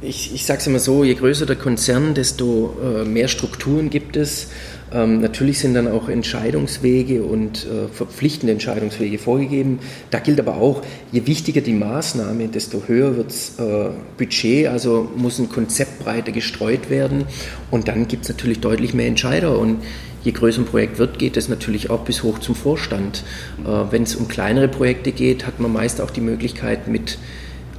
ich, 0.00 0.34
ich 0.34 0.46
sage 0.46 0.60
es 0.60 0.66
immer 0.66 0.78
so, 0.78 1.02
je 1.02 1.14
größer 1.14 1.46
der 1.46 1.56
Konzern, 1.56 2.14
desto 2.14 2.76
äh, 2.82 3.04
mehr 3.04 3.28
Strukturen 3.28 3.90
gibt 3.90 4.16
es. 4.16 4.48
Ähm, 4.92 5.20
natürlich 5.20 5.58
sind 5.58 5.74
dann 5.74 5.88
auch 5.88 6.08
Entscheidungswege 6.08 7.22
und 7.22 7.66
äh, 7.66 7.88
verpflichtende 7.92 8.52
Entscheidungswege 8.52 9.18
vorgegeben. 9.18 9.80
Da 10.10 10.18
gilt 10.20 10.40
aber 10.40 10.56
auch, 10.56 10.82
je 11.12 11.26
wichtiger 11.26 11.60
die 11.60 11.74
Maßnahme, 11.74 12.48
desto 12.48 12.84
höher 12.86 13.16
wird 13.16 13.26
das 13.26 13.58
äh, 13.58 13.90
Budget, 14.16 14.68
also 14.68 15.08
muss 15.16 15.38
ein 15.38 15.48
Konzept 15.48 15.98
breiter 15.98 16.32
gestreut 16.32 16.90
werden 16.90 17.24
und 17.70 17.88
dann 17.88 18.08
gibt 18.08 18.22
es 18.22 18.28
natürlich 18.30 18.60
deutlich 18.60 18.94
mehr 18.94 19.08
Entscheider 19.08 19.58
und 19.58 19.82
je 20.24 20.32
größer 20.32 20.62
ein 20.62 20.66
Projekt 20.66 20.98
wird, 20.98 21.18
geht 21.18 21.36
es 21.36 21.48
natürlich 21.48 21.90
auch 21.90 22.00
bis 22.00 22.22
hoch 22.22 22.38
zum 22.38 22.54
Vorstand. 22.54 23.24
Äh, 23.64 23.68
Wenn 23.90 24.04
es 24.04 24.14
um 24.14 24.28
kleinere 24.28 24.68
Projekte 24.68 25.12
geht, 25.12 25.44
hat 25.44 25.60
man 25.60 25.72
meist 25.72 26.00
auch 26.00 26.10
die 26.10 26.22
Möglichkeit 26.22 26.88
mit 26.88 27.18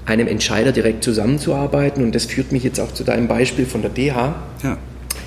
einem 0.10 0.28
Entscheider 0.28 0.72
direkt 0.72 1.04
zusammenzuarbeiten 1.04 2.04
und 2.04 2.16
das 2.16 2.26
führt 2.26 2.52
mich 2.52 2.64
jetzt 2.64 2.80
auch 2.80 2.92
zu 2.92 3.04
deinem 3.04 3.28
Beispiel 3.28 3.66
von 3.66 3.82
der 3.82 3.92
DH. 3.92 4.36
Ja. 4.64 4.78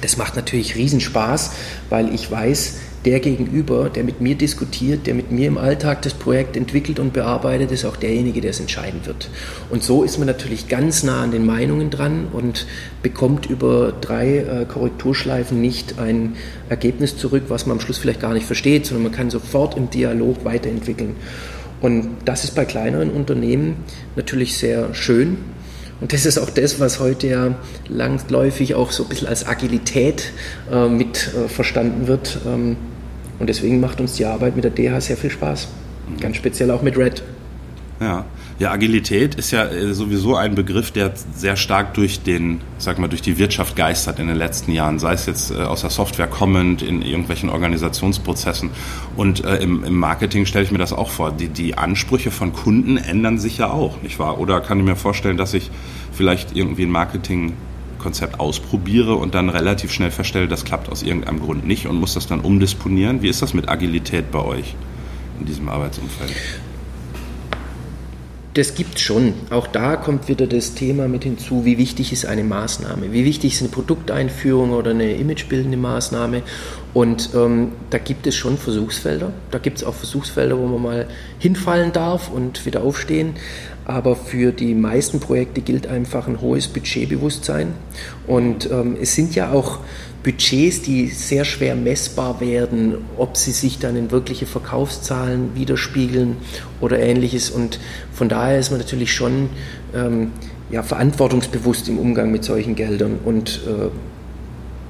Das 0.00 0.16
macht 0.16 0.34
natürlich 0.34 0.74
Riesenspaß, 0.74 1.52
weil 1.88 2.12
ich 2.12 2.28
weiß, 2.30 2.74
der 3.04 3.20
Gegenüber, 3.20 3.90
der 3.90 4.04
mit 4.04 4.20
mir 4.20 4.36
diskutiert, 4.36 5.06
der 5.06 5.14
mit 5.14 5.32
mir 5.32 5.48
im 5.48 5.58
Alltag 5.58 6.02
das 6.02 6.14
Projekt 6.14 6.56
entwickelt 6.56 7.00
und 7.00 7.12
bearbeitet, 7.12 7.72
ist 7.72 7.84
auch 7.84 7.96
derjenige, 7.96 8.40
der 8.40 8.50
es 8.50 8.60
entscheiden 8.60 9.04
wird. 9.04 9.28
Und 9.70 9.82
so 9.82 10.04
ist 10.04 10.18
man 10.18 10.26
natürlich 10.26 10.68
ganz 10.68 11.02
nah 11.02 11.22
an 11.22 11.32
den 11.32 11.44
Meinungen 11.44 11.90
dran 11.90 12.28
und 12.32 12.66
bekommt 13.02 13.46
über 13.46 13.92
drei 14.00 14.38
äh, 14.38 14.64
Korrekturschleifen 14.66 15.60
nicht 15.60 15.98
ein 15.98 16.36
Ergebnis 16.68 17.16
zurück, 17.16 17.44
was 17.48 17.66
man 17.66 17.78
am 17.78 17.80
Schluss 17.80 17.98
vielleicht 17.98 18.20
gar 18.20 18.34
nicht 18.34 18.46
versteht, 18.46 18.86
sondern 18.86 19.04
man 19.04 19.12
kann 19.12 19.30
sofort 19.30 19.76
im 19.76 19.90
Dialog 19.90 20.44
weiterentwickeln. 20.44 21.16
Und 21.82 22.16
das 22.24 22.44
ist 22.44 22.54
bei 22.54 22.64
kleineren 22.64 23.10
Unternehmen 23.10 23.76
natürlich 24.16 24.56
sehr 24.56 24.94
schön, 24.94 25.36
und 26.02 26.12
das 26.12 26.26
ist 26.26 26.36
auch 26.36 26.50
das, 26.50 26.80
was 26.80 26.98
heute 26.98 27.28
ja 27.28 27.54
langläufig 27.88 28.74
auch 28.74 28.90
so 28.90 29.04
ein 29.04 29.08
bisschen 29.08 29.28
als 29.28 29.46
Agilität 29.46 30.32
äh, 30.70 30.88
mit 30.88 31.32
äh, 31.32 31.48
verstanden 31.48 32.08
wird. 32.08 32.40
Ähm, 32.44 32.76
und 33.38 33.48
deswegen 33.48 33.78
macht 33.78 34.00
uns 34.00 34.14
die 34.14 34.26
Arbeit 34.26 34.56
mit 34.56 34.64
der 34.64 34.72
DH 34.72 35.00
sehr 35.00 35.16
viel 35.16 35.30
Spaß. 35.30 35.68
Ganz 36.20 36.36
speziell 36.36 36.72
auch 36.72 36.82
mit 36.82 36.98
Red. 36.98 37.22
Ja. 38.00 38.24
Ja, 38.62 38.70
Agilität 38.70 39.34
ist 39.34 39.50
ja 39.50 39.64
äh, 39.64 39.92
sowieso 39.92 40.36
ein 40.36 40.54
Begriff, 40.54 40.92
der 40.92 41.14
sehr 41.34 41.56
stark 41.56 41.94
durch 41.94 42.22
den, 42.22 42.60
sag 42.78 42.96
mal, 43.00 43.08
durch 43.08 43.20
die 43.20 43.36
Wirtschaft 43.36 43.74
geistert 43.74 44.20
in 44.20 44.28
den 44.28 44.36
letzten 44.36 44.70
Jahren, 44.70 45.00
sei 45.00 45.14
es 45.14 45.26
jetzt 45.26 45.50
äh, 45.50 45.54
aus 45.54 45.80
der 45.80 45.90
Software 45.90 46.28
kommend, 46.28 46.80
in 46.80 47.02
irgendwelchen 47.02 47.50
Organisationsprozessen. 47.50 48.70
Und 49.16 49.44
äh, 49.44 49.56
im, 49.56 49.82
im, 49.82 49.96
Marketing 49.96 50.46
stelle 50.46 50.64
ich 50.64 50.70
mir 50.70 50.78
das 50.78 50.92
auch 50.92 51.10
vor. 51.10 51.32
Die, 51.32 51.48
die 51.48 51.76
Ansprüche 51.76 52.30
von 52.30 52.52
Kunden 52.52 52.98
ändern 52.98 53.40
sich 53.40 53.58
ja 53.58 53.68
auch, 53.68 54.00
nicht 54.00 54.20
wahr? 54.20 54.38
Oder 54.38 54.60
kann 54.60 54.78
ich 54.78 54.84
mir 54.84 54.94
vorstellen, 54.94 55.36
dass 55.36 55.54
ich 55.54 55.68
vielleicht 56.12 56.54
irgendwie 56.54 56.84
ein 56.84 56.92
Marketingkonzept 56.92 58.38
ausprobiere 58.38 59.16
und 59.16 59.34
dann 59.34 59.48
relativ 59.48 59.90
schnell 59.90 60.12
feststelle, 60.12 60.46
das 60.46 60.64
klappt 60.64 60.88
aus 60.88 61.02
irgendeinem 61.02 61.40
Grund 61.40 61.66
nicht 61.66 61.88
und 61.88 61.96
muss 61.96 62.14
das 62.14 62.28
dann 62.28 62.38
umdisponieren? 62.38 63.22
Wie 63.22 63.28
ist 63.28 63.42
das 63.42 63.54
mit 63.54 63.68
Agilität 63.68 64.30
bei 64.30 64.38
euch 64.38 64.76
in 65.40 65.46
diesem 65.46 65.68
Arbeitsumfeld? 65.68 66.32
Das 68.54 68.74
gibt 68.74 68.98
schon. 68.98 69.32
Auch 69.48 69.66
da 69.66 69.96
kommt 69.96 70.28
wieder 70.28 70.46
das 70.46 70.74
Thema 70.74 71.08
mit 71.08 71.24
hinzu, 71.24 71.64
wie 71.64 71.78
wichtig 71.78 72.12
ist 72.12 72.26
eine 72.26 72.44
Maßnahme, 72.44 73.10
wie 73.10 73.24
wichtig 73.24 73.54
ist 73.54 73.62
eine 73.62 73.70
Produkteinführung 73.70 74.72
oder 74.72 74.90
eine 74.90 75.14
imagebildende 75.14 75.78
Maßnahme. 75.78 76.42
Und 76.92 77.30
ähm, 77.34 77.72
da 77.88 77.96
gibt 77.96 78.26
es 78.26 78.34
schon 78.34 78.58
Versuchsfelder. 78.58 79.32
Da 79.50 79.58
gibt 79.58 79.78
es 79.78 79.84
auch 79.84 79.94
Versuchsfelder, 79.94 80.58
wo 80.58 80.66
man 80.66 80.82
mal 80.82 81.08
hinfallen 81.38 81.92
darf 81.92 82.30
und 82.30 82.66
wieder 82.66 82.82
aufstehen. 82.82 83.36
Aber 83.86 84.16
für 84.16 84.52
die 84.52 84.74
meisten 84.74 85.18
Projekte 85.18 85.62
gilt 85.62 85.86
einfach 85.86 86.28
ein 86.28 86.42
hohes 86.42 86.68
Budgetbewusstsein. 86.68 87.72
Und 88.26 88.70
ähm, 88.70 88.98
es 89.00 89.14
sind 89.14 89.34
ja 89.34 89.50
auch 89.50 89.78
Budgets, 90.22 90.82
die 90.82 91.08
sehr 91.08 91.44
schwer 91.44 91.74
messbar 91.74 92.40
werden, 92.40 92.98
ob 93.16 93.36
sie 93.36 93.50
sich 93.50 93.78
dann 93.78 93.96
in 93.96 94.10
wirkliche 94.10 94.46
Verkaufszahlen 94.46 95.54
widerspiegeln 95.54 96.36
oder 96.80 96.98
ähnliches. 97.00 97.50
Und 97.50 97.80
von 98.12 98.28
daher 98.28 98.58
ist 98.58 98.70
man 98.70 98.78
natürlich 98.78 99.12
schon 99.12 99.50
ähm, 99.94 100.30
ja, 100.70 100.82
verantwortungsbewusst 100.82 101.88
im 101.88 101.98
Umgang 101.98 102.30
mit 102.30 102.44
solchen 102.44 102.76
Geldern. 102.76 103.18
Und 103.24 103.60
äh, 103.66 103.88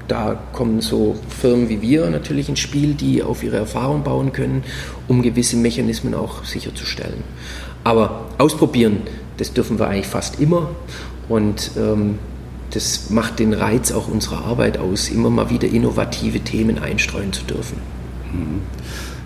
da 0.07 0.39
kommen 0.53 0.83
so 0.83 1.17
Firmen 1.41 1.71
wie 1.71 1.81
wir 1.81 2.11
natürlich 2.11 2.51
ins 2.51 2.61
Spiel, 2.61 2.93
die 2.93 3.23
auf 3.23 3.43
ihre 3.43 3.57
Erfahrung 3.57 4.03
bauen 4.03 4.33
können, 4.33 4.63
um 5.09 5.23
gewisse 5.23 5.57
Mechanismen 5.57 6.15
auch 6.15 6.45
sicherzustellen. 6.45 7.25
Aber 7.85 8.27
ausprobieren, 8.37 8.99
das 9.39 9.55
dürfen 9.55 9.79
wir 9.79 9.89
eigentlich 9.89 10.07
fast 10.07 10.41
immer. 10.41 10.71
Und 11.29 11.71
ähm, 11.79 12.19
das 12.73 13.11
macht 13.11 13.39
den 13.39 13.53
Reiz 13.53 13.93
auch 13.93 14.09
unserer 14.09 14.45
Arbeit 14.45 14.79
aus, 14.79 15.09
immer 15.09 15.31
mal 15.31 15.51
wieder 15.51 15.69
innovative 15.69 16.41
Themen 16.41 16.79
einstreuen 16.79 17.33
zu 17.33 17.45
dürfen. 17.45 17.77
Mhm. 18.33 18.63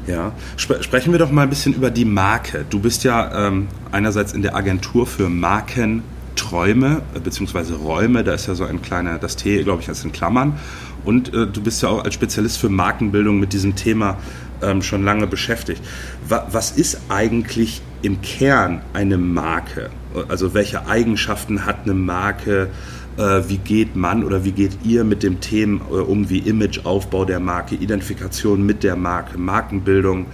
Ja, 0.07 0.33
Sp 0.55 0.79
sprechen 0.83 1.13
wir 1.13 1.19
doch 1.19 1.33
mal 1.33 1.43
ein 1.43 1.51
bisschen 1.51 1.75
über 1.75 1.91
die 1.91 2.05
Marke. 2.05 2.65
Du 2.71 2.79
bist 2.79 3.03
ja 3.03 3.49
ähm, 3.49 3.67
einerseits 3.91 4.33
in 4.33 4.43
der 4.43 4.55
Agentur 4.55 5.07
für 5.07 5.29
Markenträume 5.29 7.03
äh, 7.15 7.21
bzw. 7.21 7.75
Räume, 7.75 8.23
da 8.23 8.35
ist 8.35 8.47
ja 8.47 8.55
so 8.55 8.65
ein 8.65 8.83
kleiner, 8.83 9.19
das 9.19 9.37
T, 9.37 9.63
glaube 9.65 9.83
ich, 9.83 9.89
als 9.89 10.05
in 10.05 10.13
Klammern. 10.13 10.61
Und 11.05 11.35
äh, 11.35 11.47
du 11.47 11.61
bist 11.61 11.83
ja 11.83 11.89
auch 11.89 12.05
als 12.05 12.15
Spezialist 12.15 12.59
für 12.59 12.69
Markenbildung 12.69 13.41
mit 13.41 13.53
diesem 13.53 13.75
Thema 13.75 14.17
ähm, 14.63 14.83
schon 14.83 15.05
lange 15.05 15.27
beschäftigt. 15.27 15.83
Wa 16.29 16.47
was 16.51 16.71
ist 16.73 17.01
eigentlich 17.09 17.83
im 18.03 18.21
Kern 18.23 18.83
eine 18.93 19.19
Marke? 19.19 19.91
Also 20.29 20.55
welche 20.55 20.87
Eigenschaften 20.87 21.67
hat 21.67 21.81
eine 21.85 21.95
Marke? 21.95 22.71
Äh, 23.17 23.49
wie 23.49 23.59
geht 23.59 23.97
man 23.97 24.25
oder 24.25 24.45
wie 24.45 24.53
geht 24.53 24.79
ihr 24.85 25.05
mit 25.05 25.23
dem 25.23 25.41
Themen 25.41 25.81
äh, 25.91 25.95
um 25.95 26.29
wie 26.29 26.39
Imageaufbau 26.39 27.25
der 27.25 27.41
Marke, 27.41 27.75
Identifikation 27.75 28.65
mit 28.65 28.83
der 28.83 28.97
Marke, 28.97 29.39
Markenbildung? 29.39 30.27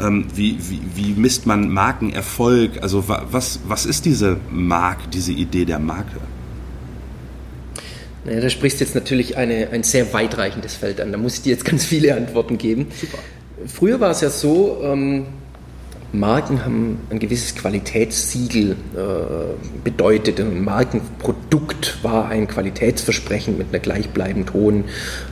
Ähm, 0.00 0.26
wie, 0.34 0.58
wie, 0.58 0.80
wie 0.94 1.12
misst 1.18 1.46
man 1.46 1.68
Markenerfolg? 1.68 2.82
Also 2.82 3.04
was, 3.06 3.60
was 3.68 3.86
ist 3.86 4.04
diese 4.04 4.38
Marke, 4.50 5.08
diese 5.08 5.32
Idee 5.32 5.64
der 5.64 5.78
Marke? 5.78 6.20
Naja, 8.24 8.40
da 8.40 8.50
sprichst 8.50 8.80
du 8.80 8.84
jetzt 8.84 8.94
natürlich 8.96 9.36
eine, 9.36 9.70
ein 9.70 9.84
sehr 9.84 10.12
weitreichendes 10.12 10.74
Feld 10.74 11.00
an. 11.00 11.12
Da 11.12 11.18
muss 11.18 11.34
ich 11.34 11.42
dir 11.42 11.50
jetzt 11.50 11.64
ganz 11.64 11.84
viele 11.84 12.16
Antworten 12.16 12.58
geben. 12.58 12.88
Super. 13.00 13.18
Früher 13.66 14.00
war 14.00 14.10
es 14.10 14.20
ja 14.20 14.30
so, 14.30 14.80
ähm, 14.82 15.26
Marken 16.12 16.64
haben 16.64 17.00
ein 17.10 17.18
gewisses 17.18 17.54
Qualitätssiegel 17.54 18.72
äh, 18.72 18.74
bedeutet. 19.84 20.40
Ein 20.40 20.64
Markenprodukt 20.64 21.98
war 22.02 22.28
ein 22.28 22.46
Qualitätsversprechen 22.46 23.58
mit 23.58 23.68
einer 23.70 23.80
gleichbleibend 23.80 24.52
hohen 24.52 24.84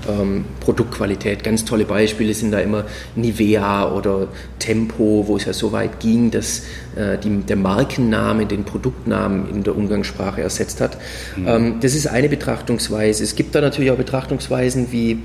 ähm, 0.08 0.44
Produktqualität. 0.60 1.44
Ganz 1.44 1.64
tolle 1.64 1.84
Beispiele 1.84 2.34
sind 2.34 2.52
da 2.52 2.58
immer 2.58 2.84
Nivea 3.14 3.92
oder 3.92 4.28
Tempo, 4.58 5.24
wo 5.26 5.36
es 5.36 5.44
ja 5.44 5.52
so 5.52 5.72
weit 5.72 6.00
ging, 6.00 6.30
dass 6.30 6.62
äh, 6.96 7.18
die, 7.18 7.40
der 7.42 7.56
Markenname 7.56 8.46
den 8.46 8.64
Produktnamen 8.64 9.48
in 9.50 9.62
der 9.62 9.76
Umgangssprache 9.76 10.42
ersetzt 10.42 10.80
hat. 10.80 10.98
Mhm. 11.36 11.48
Ähm, 11.48 11.74
das 11.80 11.94
ist 11.94 12.06
eine 12.06 12.28
Betrachtungsweise. 12.28 13.22
Es 13.22 13.36
gibt 13.36 13.54
da 13.54 13.60
natürlich 13.60 13.90
auch 13.90 13.96
Betrachtungsweisen 13.96 14.88
wie 14.90 15.22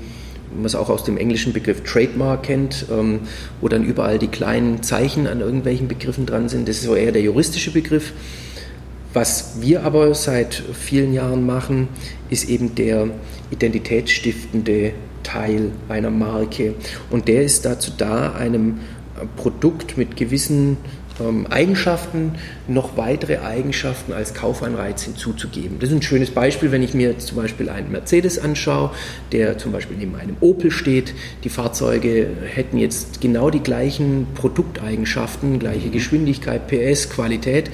man 0.54 0.64
es 0.64 0.74
auch 0.74 0.88
aus 0.88 1.04
dem 1.04 1.16
englischen 1.16 1.52
Begriff 1.52 1.82
Trademark 1.82 2.44
kennt, 2.44 2.86
ähm, 2.90 3.20
wo 3.60 3.68
dann 3.68 3.84
überall 3.84 4.18
die 4.18 4.28
kleinen 4.28 4.82
Zeichen 4.82 5.26
an 5.26 5.40
irgendwelchen 5.40 5.88
Begriffen 5.88 6.26
dran 6.26 6.48
sind. 6.48 6.68
Das 6.68 6.76
ist 6.76 6.84
so 6.84 6.94
eher 6.94 7.12
der 7.12 7.22
juristische 7.22 7.70
Begriff. 7.70 8.12
Was 9.12 9.60
wir 9.60 9.82
aber 9.82 10.14
seit 10.14 10.54
vielen 10.54 11.12
Jahren 11.12 11.44
machen, 11.44 11.88
ist 12.28 12.48
eben 12.48 12.74
der 12.76 13.08
identitätsstiftende 13.50 14.92
Teil 15.24 15.72
einer 15.88 16.10
Marke. 16.10 16.74
Und 17.10 17.26
der 17.26 17.42
ist 17.42 17.64
dazu 17.64 17.90
da, 17.96 18.32
einem 18.32 18.80
Produkt 19.36 19.98
mit 19.98 20.16
gewissen 20.16 20.76
ähm, 21.20 21.46
Eigenschaften 21.48 22.32
noch 22.68 22.96
weitere 22.96 23.38
Eigenschaften 23.38 24.12
als 24.12 24.34
Kaufanreiz 24.34 25.02
hinzuzugeben. 25.02 25.78
Das 25.78 25.90
ist 25.90 25.96
ein 25.96 26.02
schönes 26.02 26.30
Beispiel, 26.30 26.72
wenn 26.72 26.82
ich 26.82 26.94
mir 26.94 27.18
zum 27.18 27.36
Beispiel 27.36 27.68
einen 27.68 27.90
Mercedes 27.90 28.38
anschaue, 28.38 28.90
der 29.32 29.58
zum 29.58 29.72
Beispiel 29.72 29.96
neben 29.96 30.16
einem 30.16 30.36
Opel 30.40 30.70
steht. 30.70 31.14
Die 31.44 31.48
Fahrzeuge 31.48 32.28
hätten 32.46 32.78
jetzt 32.78 33.20
genau 33.20 33.50
die 33.50 33.60
gleichen 33.60 34.26
Produkteigenschaften, 34.34 35.58
gleiche 35.58 35.90
Geschwindigkeit, 35.90 36.68
PS, 36.68 37.10
Qualität. 37.10 37.70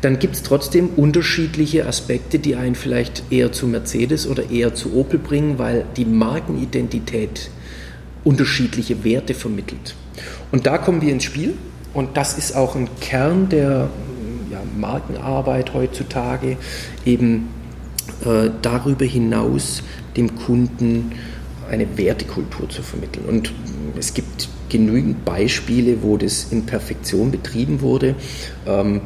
Dann 0.00 0.18
gibt 0.18 0.34
es 0.34 0.42
trotzdem 0.42 0.90
unterschiedliche 0.96 1.86
Aspekte, 1.86 2.38
die 2.38 2.56
einen 2.56 2.74
vielleicht 2.74 3.24
eher 3.30 3.52
zu 3.52 3.66
Mercedes 3.66 4.26
oder 4.26 4.50
eher 4.50 4.74
zu 4.74 4.94
Opel 4.94 5.18
bringen, 5.18 5.58
weil 5.58 5.84
die 5.96 6.04
Markenidentität 6.04 7.50
unterschiedliche 8.22 9.04
Werte 9.04 9.34
vermittelt. 9.34 9.94
Und 10.52 10.66
da 10.66 10.78
kommen 10.78 11.00
wir 11.00 11.12
ins 11.12 11.24
Spiel 11.24 11.54
und 11.94 12.16
das 12.16 12.36
ist 12.36 12.54
auch 12.54 12.74
ein 12.74 12.88
Kern 13.00 13.48
der 13.48 13.88
ja, 14.50 14.60
Markenarbeit 14.76 15.72
heutzutage, 15.72 16.56
eben 17.06 17.48
äh, 18.24 18.50
darüber 18.60 19.04
hinaus 19.04 19.82
dem 20.16 20.34
Kunden 20.34 21.12
eine 21.70 21.96
Wertekultur 21.96 22.68
zu 22.68 22.82
vermitteln. 22.82 23.24
Und 23.26 23.52
es 23.98 24.12
gibt 24.12 24.48
genügend 24.68 25.24
Beispiele, 25.24 26.02
wo 26.02 26.16
das 26.16 26.48
in 26.50 26.66
Perfektion 26.66 27.30
betrieben 27.30 27.80
wurde. 27.80 28.14
Ähm, 28.66 29.00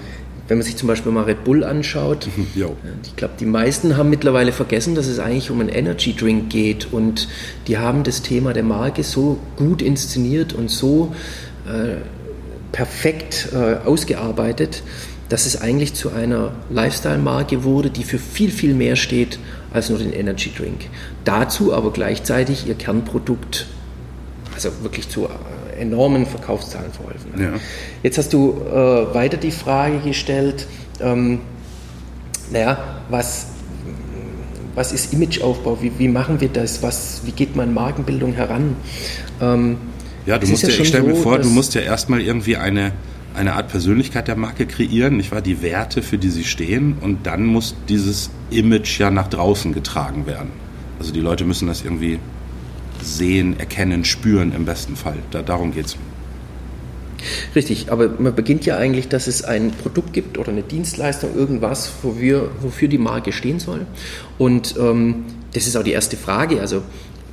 wenn 0.49 0.57
man 0.57 0.64
sich 0.64 0.76
zum 0.76 0.88
Beispiel 0.88 1.12
mal 1.12 1.25
Red 1.25 1.45
Bull 1.45 1.62
anschaut, 1.62 2.26
jo. 2.54 2.75
ich 3.04 3.16
glaube, 3.16 3.35
die 3.38 3.45
meisten 3.45 3.99
haben 3.99 4.09
mittlerweile 4.09 4.52
vergessen, 4.52 4.95
dass 4.95 5.07
es 5.07 5.18
eigentlich 5.18 5.50
um 5.50 5.61
einen 5.61 5.68
Energy 5.68 6.14
Drink 6.14 6.49
geht 6.49 6.90
und 6.90 7.28
die 7.66 7.76
haben 7.76 8.02
das 8.02 8.23
Thema 8.23 8.54
der 8.54 8.62
Marke 8.62 9.04
so 9.04 9.38
gut 9.57 9.83
inszeniert 9.83 10.54
und 10.54 10.71
so 10.71 11.14
äh, 11.66 11.99
perfekt 12.72 13.48
äh, 13.52 13.87
ausgearbeitet, 13.87 14.82
dass 15.28 15.46
es 15.46 15.60
eigentlich 15.60 15.94
zu 15.94 16.10
einer 16.10 16.52
Lifestyle-Marke 16.70 17.64
wurde, 17.64 17.90
die 17.90 18.04
für 18.04 18.18
viel, 18.18 18.50
viel 18.50 18.75
mehr 18.75 18.96
steht 18.96 19.38
als 19.72 19.90
nur 19.90 19.98
den 19.98 20.12
Energy 20.12 20.50
Drink. 20.56 20.87
Dazu 21.25 21.75
aber 21.75 21.92
gleichzeitig 21.92 22.66
ihr 22.66 22.75
Kernprodukt, 22.75 23.66
also 24.54 24.70
wirklich 24.82 25.08
zu 25.08 25.26
äh, 25.26 25.80
enormen 25.80 26.26
Verkaufszahlen 26.26 26.92
verholfen 26.92 27.32
hat. 27.34 27.40
Ja. 27.40 27.52
Jetzt 28.02 28.18
hast 28.18 28.32
du 28.32 28.60
äh, 28.70 29.14
weiter 29.14 29.37
die 29.37 29.50
Frage 29.50 29.98
gestellt, 29.98 30.66
ähm, 31.00 31.40
naja, 32.50 32.78
was, 33.10 33.48
was 34.75 34.92
ist 34.92 35.12
Imageaufbau? 35.12 35.82
Wie, 35.82 35.92
wie 35.98 36.08
machen 36.08 36.40
wir 36.40 36.48
das? 36.48 36.82
Was, 36.82 37.20
wie 37.25 37.32
geht 37.32 37.54
man 37.56 37.75
Markenbildung 37.75 38.32
heran? 38.32 38.76
Ähm, 39.40 39.76
ja, 40.28 40.38
du 40.38 40.47
musst 40.47 40.62
ja, 40.62 40.68
ich 40.68 40.88
stelle 40.88 41.04
so, 41.04 41.11
mir 41.11 41.16
vor, 41.16 41.38
du 41.38 41.49
musst 41.49 41.75
ja 41.75 41.80
erstmal 41.80 42.20
irgendwie 42.20 42.56
eine 42.56 42.92
eine 43.35 43.54
Art 43.54 43.68
Persönlichkeit 43.68 44.26
der 44.26 44.37
Marke 44.37 44.66
kreieren, 44.66 45.16
nicht 45.16 45.30
wahr? 45.30 45.40
Die 45.40 45.62
Werte, 45.62 46.02
für 46.02 46.18
die 46.18 46.30
sie 46.30 46.44
stehen 46.44 46.97
und 47.00 47.26
dann 47.26 47.47
muss 47.47 47.75
dieses 47.88 48.30
Image 48.50 48.99
ja 48.99 49.11
nach 49.11 49.28
draußen 49.28 49.73
getragen 49.73 50.26
werden. 50.26 50.50
Also 50.99 51.12
die 51.12 51.20
Leute 51.20 51.44
müssen 51.44 51.68
das 51.68 51.82
irgendwie 51.82 52.18
sehen, 53.00 53.58
erkennen, 53.61 54.04
spüren 54.04 54.52
im 54.52 54.64
besten 54.64 54.97
Fall. 54.97 55.18
Da, 55.30 55.42
darum 55.42 55.73
geht 55.73 55.87
es. 55.87 55.97
Richtig, 57.54 57.92
aber 57.92 58.08
man 58.18 58.35
beginnt 58.35 58.66
ja 58.66 58.76
eigentlich, 58.76 59.08
dass 59.08 59.28
es 59.28 59.44
ein 59.44 59.70
Produkt 59.70 60.12
gibt 60.12 60.37
oder 60.38 60.50
eine 60.50 60.62
Dienstleistung, 60.62 61.37
irgendwas, 61.37 61.92
wofür, 62.02 62.50
wofür 62.61 62.88
die 62.88 62.99
Marke 62.99 63.32
stehen 63.32 63.61
soll. 63.61 63.87
Und 64.37 64.75
ähm, 64.78 65.25
das 65.52 65.66
ist 65.66 65.76
auch 65.76 65.82
die 65.82 65.92
erste 65.92 66.16
Frage. 66.16 66.61
Also 66.61 66.82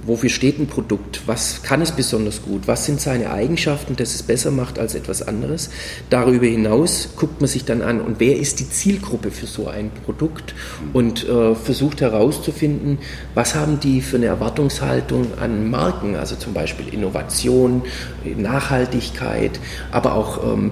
wofür 0.06 0.30
steht 0.30 0.60
ein 0.60 0.68
Produkt, 0.68 1.22
was 1.26 1.64
kann 1.64 1.82
es 1.82 1.92
besonders 1.92 2.44
gut, 2.44 2.68
was 2.68 2.86
sind 2.86 3.02
seine 3.02 3.32
Eigenschaften, 3.32 3.96
dass 3.96 4.14
es 4.14 4.24
besser 4.24 4.52
macht 4.52 4.80
als 4.80 4.96
etwas 4.96 5.22
anderes. 5.22 5.70
Darüber 6.10 6.46
hinaus 6.46 7.10
guckt 7.16 7.42
man 7.42 7.48
sich 7.48 7.66
dann 7.66 7.82
an, 7.82 8.02
und 8.02 8.20
wer 8.20 8.38
ist 8.38 8.60
die 8.60 8.70
Zielgruppe 8.70 9.32
für 9.32 9.48
so 9.48 9.68
ein 9.68 9.92
Produkt? 10.06 10.54
Und 10.94 11.28
äh, 11.28 11.56
versucht 11.56 12.02
herauszufinden, 12.02 13.00
was 13.34 13.56
haben 13.56 13.80
die 13.80 14.02
für 14.02 14.18
eine 14.18 14.28
Erwartungshaltung 14.28 15.38
an 15.40 15.70
Marken, 15.70 16.16
also 16.16 16.36
zum 16.36 16.54
Beispiel 16.54 16.94
Innovation, 16.94 17.84
Nachhaltigkeit, 18.24 19.60
aber 19.92 20.16
auch 20.16 20.44
ähm, 20.54 20.72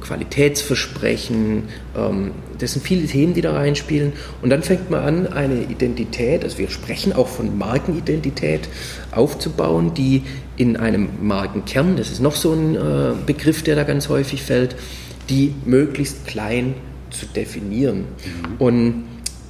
Qualitätsversprechen. 0.00 1.64
Ähm, 1.96 2.32
das 2.58 2.72
sind 2.72 2.84
viele 2.84 3.06
Themen, 3.06 3.34
die 3.34 3.40
da 3.40 3.52
reinspielen. 3.52 4.12
Und 4.42 4.50
dann 4.50 4.62
fängt 4.62 4.90
man 4.90 5.02
an, 5.02 5.26
eine 5.26 5.62
Identität, 5.64 6.44
also 6.44 6.58
wir 6.58 6.70
sprechen 6.70 7.12
auch 7.12 7.28
von 7.28 7.56
Markenidentität, 7.58 8.68
aufzubauen, 9.12 9.94
die 9.94 10.22
in 10.56 10.76
einem 10.76 11.08
Markenkern, 11.22 11.96
das 11.96 12.10
ist 12.10 12.20
noch 12.20 12.36
so 12.36 12.52
ein 12.52 12.74
äh, 12.74 13.12
Begriff, 13.26 13.62
der 13.62 13.76
da 13.76 13.84
ganz 13.84 14.08
häufig 14.08 14.42
fällt, 14.42 14.76
die 15.28 15.54
möglichst 15.64 16.26
klein 16.26 16.74
zu 17.10 17.26
definieren. 17.26 17.98
Mhm. 17.98 18.56
Und 18.58 19.04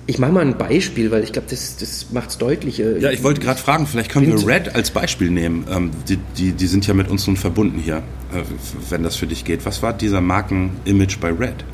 ich 0.07 0.19
mache 0.19 0.33
mal 0.33 0.41
ein 0.41 0.57
Beispiel, 0.57 1.11
weil 1.11 1.25
ich 1.25 1.33
glaube, 1.33 1.49
das, 1.51 1.77
das 1.77 2.07
macht 2.13 2.31
es 2.31 2.39
deutlicher. 2.39 2.97
Ja, 2.99 3.11
ich 3.11 3.25
wollte 3.25 3.41
gerade 3.41 3.59
fragen, 3.59 3.87
vielleicht 3.87 4.11
können 4.11 4.27
wir 4.27 4.47
Red 4.47 4.75
als 4.75 4.91
Beispiel 4.91 5.31
nehmen. 5.31 5.67
Ähm, 5.69 5.91
die, 6.09 6.19
die, 6.37 6.53
die 6.53 6.67
sind 6.67 6.87
ja 6.87 6.95
mit 6.95 7.11
uns 7.11 7.27
nun 7.27 7.37
verbunden 7.37 7.81
hier, 7.81 7.97
äh, 8.33 8.43
wenn 8.89 9.03
das 9.03 9.17
für 9.17 9.27
dich 9.27 9.45
geht. 9.45 9.67
Was 9.67 9.83
war 9.83 9.93
dieser 9.93 10.21
Markenimage 10.21 11.19
bei 11.21 11.31
Red? 11.31 11.65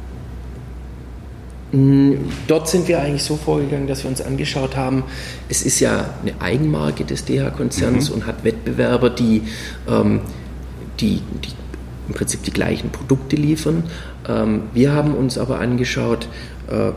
Mm, 1.73 2.13
dort 2.47 2.69
sind 2.69 2.89
wir 2.89 3.01
eigentlich 3.01 3.23
so 3.23 3.37
vorgegangen, 3.37 3.87
dass 3.87 4.03
wir 4.05 4.11
uns 4.11 4.23
angeschaut 4.23 4.77
haben, 4.77 5.05
es 5.51 5.63
ist 5.63 5.81
ja 5.81 6.11
eine 6.23 6.41
Eigenmarke 6.41 7.05
des 7.05 7.27
DH-Konzerns 7.27 8.09
mhm. 8.09 8.15
und 8.15 8.27
hat 8.27 8.45
Wettbewerber, 8.45 9.11
die, 9.11 9.43
ähm, 9.89 10.21
die, 11.01 11.21
die 11.45 11.53
im 12.09 12.15
Prinzip 12.15 12.43
die 12.45 12.51
gleichen 12.51 12.91
Produkte 12.91 13.37
liefern. 13.37 13.85
Ähm, 14.27 14.63
wir 14.73 14.93
haben 14.93 15.15
uns 15.15 15.37
aber 15.37 15.61
angeschaut, 15.61 16.29
äh, 16.71 16.93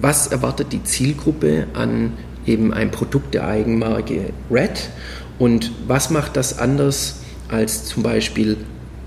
was 0.00 0.26
erwartet 0.28 0.72
die 0.72 0.82
Zielgruppe 0.82 1.66
an 1.74 2.14
eben 2.46 2.72
ein 2.72 2.90
Produkt 2.90 3.34
der 3.34 3.46
Eigenmarke 3.46 4.32
Red 4.50 4.90
und 5.38 5.72
was 5.86 6.10
macht 6.10 6.36
das 6.36 6.58
anders 6.58 7.20
als 7.48 7.84
zum 7.84 8.02
Beispiel 8.02 8.56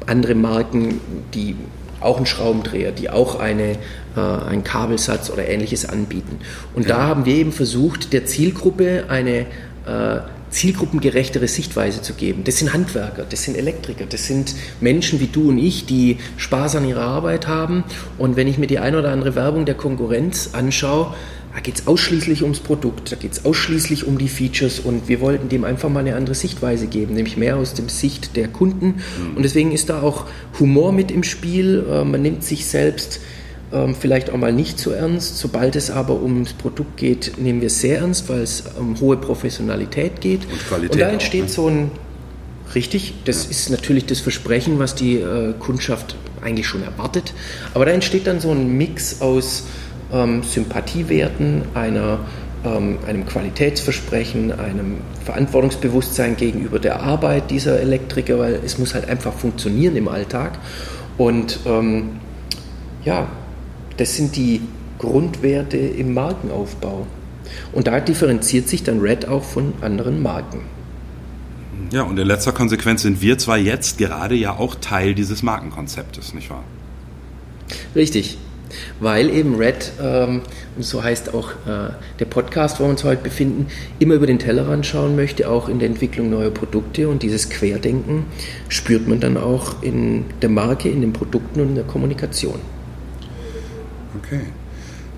andere 0.05 0.35
Marken, 0.35 0.99
die 1.33 1.55
auch 1.99 2.17
einen 2.17 2.25
Schraubendreher, 2.25 2.91
die 2.91 3.09
auch 3.09 3.39
eine, 3.39 3.77
äh, 4.15 4.19
einen 4.19 4.63
Kabelsatz 4.63 5.29
oder 5.29 5.47
ähnliches 5.47 5.87
anbieten. 5.87 6.39
Und 6.75 6.87
ja. 6.87 6.95
da 6.95 7.01
haben 7.03 7.25
wir 7.25 7.35
eben 7.35 7.53
versucht, 7.53 8.11
der 8.11 8.25
Zielgruppe 8.25 9.05
eine 9.07 9.45
äh, 9.85 10.19
zielgruppengerechtere 10.53 11.47
Sichtweise 11.47 12.01
zu 12.01 12.13
geben. 12.13 12.43
Das 12.43 12.57
sind 12.57 12.73
Handwerker, 12.73 13.25
das 13.27 13.43
sind 13.43 13.57
Elektriker, 13.57 14.05
das 14.05 14.27
sind 14.27 14.55
Menschen 14.79 15.19
wie 15.19 15.27
du 15.27 15.49
und 15.49 15.57
ich, 15.57 15.85
die 15.85 16.17
Spaß 16.37 16.75
an 16.77 16.87
ihrer 16.87 17.01
Arbeit 17.01 17.47
haben. 17.47 17.83
Und 18.17 18.35
wenn 18.35 18.47
ich 18.47 18.57
mir 18.57 18.67
die 18.67 18.79
ein 18.79 18.95
oder 18.95 19.11
andere 19.11 19.35
Werbung 19.35 19.65
der 19.65 19.75
Konkurrenz 19.75 20.51
anschaue, 20.53 21.13
da 21.53 21.59
geht 21.59 21.79
es 21.79 21.87
ausschließlich 21.87 22.41
ums 22.41 22.59
Produkt, 22.59 23.11
da 23.11 23.15
geht 23.15 23.33
es 23.33 23.45
ausschließlich 23.45 24.07
um 24.07 24.17
die 24.17 24.27
Features 24.27 24.79
und 24.79 25.07
wir 25.07 25.21
wollten 25.21 25.49
dem 25.49 25.63
einfach 25.63 25.87
mal 25.87 25.99
eine 25.99 26.15
andere 26.15 26.33
Sichtweise 26.33 26.87
geben, 26.87 27.13
nämlich 27.13 27.37
mehr 27.37 27.57
aus 27.57 27.75
dem 27.75 27.89
Sicht 27.89 28.35
der 28.35 28.47
Kunden. 28.47 28.87
Mhm. 28.87 29.35
Und 29.35 29.43
deswegen 29.43 29.71
ist 29.71 29.89
da 29.89 30.01
auch 30.01 30.25
Humor 30.59 30.91
mit 30.93 31.11
im 31.11 31.23
Spiel. 31.23 31.85
Äh, 31.87 32.05
man 32.05 32.23
nimmt 32.23 32.43
sich 32.43 32.65
selbst 32.65 33.19
ähm, 33.73 33.95
vielleicht 33.95 34.29
auch 34.29 34.37
mal 34.37 34.53
nicht 34.53 34.79
so 34.79 34.91
ernst. 34.91 35.37
Sobald 35.37 35.75
es 35.75 35.89
aber 35.89 36.21
ums 36.21 36.53
Produkt 36.53 36.97
geht, 36.97 37.33
nehmen 37.37 37.61
wir 37.61 37.67
es 37.67 37.81
sehr 37.81 37.99
ernst, 37.99 38.29
weil 38.29 38.41
es 38.41 38.63
um 38.79 38.99
hohe 38.99 39.17
Professionalität 39.17 40.21
geht. 40.21 40.45
Und 40.49 40.67
Qualität. 40.67 40.91
Und 40.91 41.01
da 41.01 41.09
entsteht 41.09 41.43
auch, 41.43 41.47
ne? 41.47 41.53
so 41.53 41.67
ein, 41.67 41.91
richtig, 42.75 43.15
das 43.25 43.45
ja. 43.45 43.51
ist 43.51 43.69
natürlich 43.69 44.05
das 44.05 44.19
Versprechen, 44.19 44.79
was 44.79 44.95
die 44.95 45.15
äh, 45.15 45.53
Kundschaft 45.59 46.15
eigentlich 46.41 46.67
schon 46.67 46.83
erwartet. 46.83 47.33
Aber 47.73 47.85
da 47.85 47.91
entsteht 47.91 48.27
dann 48.27 48.39
so 48.39 48.51
ein 48.51 48.77
Mix 48.77 49.21
aus 49.21 49.63
ähm, 50.11 50.43
Sympathiewerten, 50.43 51.63
einer 51.73 52.19
ähm, 52.65 52.99
einem 53.05 53.25
Qualitätsversprechen, 53.25 54.51
einem 54.57 54.97
Verantwortungsbewusstsein 55.25 56.37
gegenüber 56.37 56.79
der 56.79 57.01
Arbeit 57.01 57.51
dieser 57.51 57.79
Elektriker, 57.79 58.39
weil 58.39 58.59
es 58.63 58.77
muss 58.77 58.93
halt 58.93 59.09
einfach 59.09 59.33
funktionieren 59.33 59.95
im 59.95 60.07
Alltag. 60.07 60.59
Und 61.17 61.59
ähm, 61.65 62.19
ja, 63.03 63.27
das 64.03 64.17
sind 64.17 64.35
die 64.35 64.59
Grundwerte 64.99 65.77
im 65.77 66.13
Markenaufbau. 66.13 67.07
Und 67.71 67.87
da 67.87 68.01
differenziert 68.01 68.67
sich 68.67 68.83
dann 68.83 68.99
Red 68.99 69.29
auch 69.29 69.45
von 69.45 69.71
anderen 69.79 70.21
Marken. 70.21 70.59
Ja, 71.89 72.01
und 72.01 72.19
in 72.19 72.27
letzter 72.27 72.51
Konsequenz 72.51 73.03
sind 73.03 73.21
wir 73.21 73.37
zwar 73.37 73.57
jetzt 73.57 73.97
gerade 73.97 74.35
ja 74.35 74.57
auch 74.57 74.75
Teil 74.75 75.15
dieses 75.15 75.41
Markenkonzeptes, 75.41 76.33
nicht 76.33 76.49
wahr? 76.49 76.65
Richtig, 77.95 78.37
weil 78.99 79.29
eben 79.29 79.55
Red, 79.55 79.93
ähm, 80.01 80.41
und 80.75 80.83
so 80.83 81.01
heißt 81.01 81.33
auch 81.33 81.51
äh, 81.51 81.93
der 82.19 82.25
Podcast, 82.25 82.81
wo 82.81 82.83
wir 82.83 82.89
uns 82.89 83.05
heute 83.05 83.23
befinden, 83.23 83.67
immer 83.99 84.15
über 84.15 84.27
den 84.27 84.39
Tellerrand 84.39 84.85
schauen 84.85 85.15
möchte, 85.15 85.47
auch 85.47 85.69
in 85.69 85.79
der 85.79 85.87
Entwicklung 85.87 86.29
neuer 86.29 86.51
Produkte 86.51 87.07
und 87.07 87.23
dieses 87.23 87.49
Querdenken 87.49 88.25
spürt 88.67 89.07
man 89.07 89.21
dann 89.21 89.37
auch 89.37 89.81
in 89.81 90.25
der 90.41 90.49
Marke, 90.49 90.89
in 90.89 90.99
den 90.99 91.13
Produkten 91.13 91.61
und 91.61 91.69
in 91.69 91.75
der 91.75 91.85
Kommunikation. 91.85 92.59
Okay. 94.17 94.41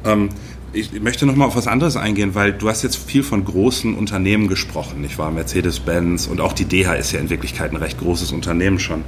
Ähm, 0.04 0.30
ich 0.76 0.92
möchte 1.02 1.26
noch 1.26 1.36
mal 1.36 1.46
auf 1.46 1.56
was 1.56 1.68
anderes 1.68 1.96
eingehen, 1.96 2.36
weil 2.36 2.52
du 2.52 2.68
hast 2.68 2.84
jetzt 2.84 2.98
viel 2.98 3.24
von 3.24 3.46
großen 3.46 3.96
Unternehmen 3.96 4.48
gesprochen, 4.50 5.02
nicht 5.02 5.18
wahr? 5.18 5.32
Mercedes-Benz 5.32 6.28
und 6.28 6.42
auch 6.42 6.52
die 6.52 6.66
DH 6.66 6.96
ist 6.96 7.14
ja 7.14 7.20
in 7.20 7.30
Wirklichkeit 7.30 7.72
ein 7.72 7.78
recht 7.78 7.98
großes 7.98 8.34
Unternehmen 8.34 8.80
schon. 8.80 9.04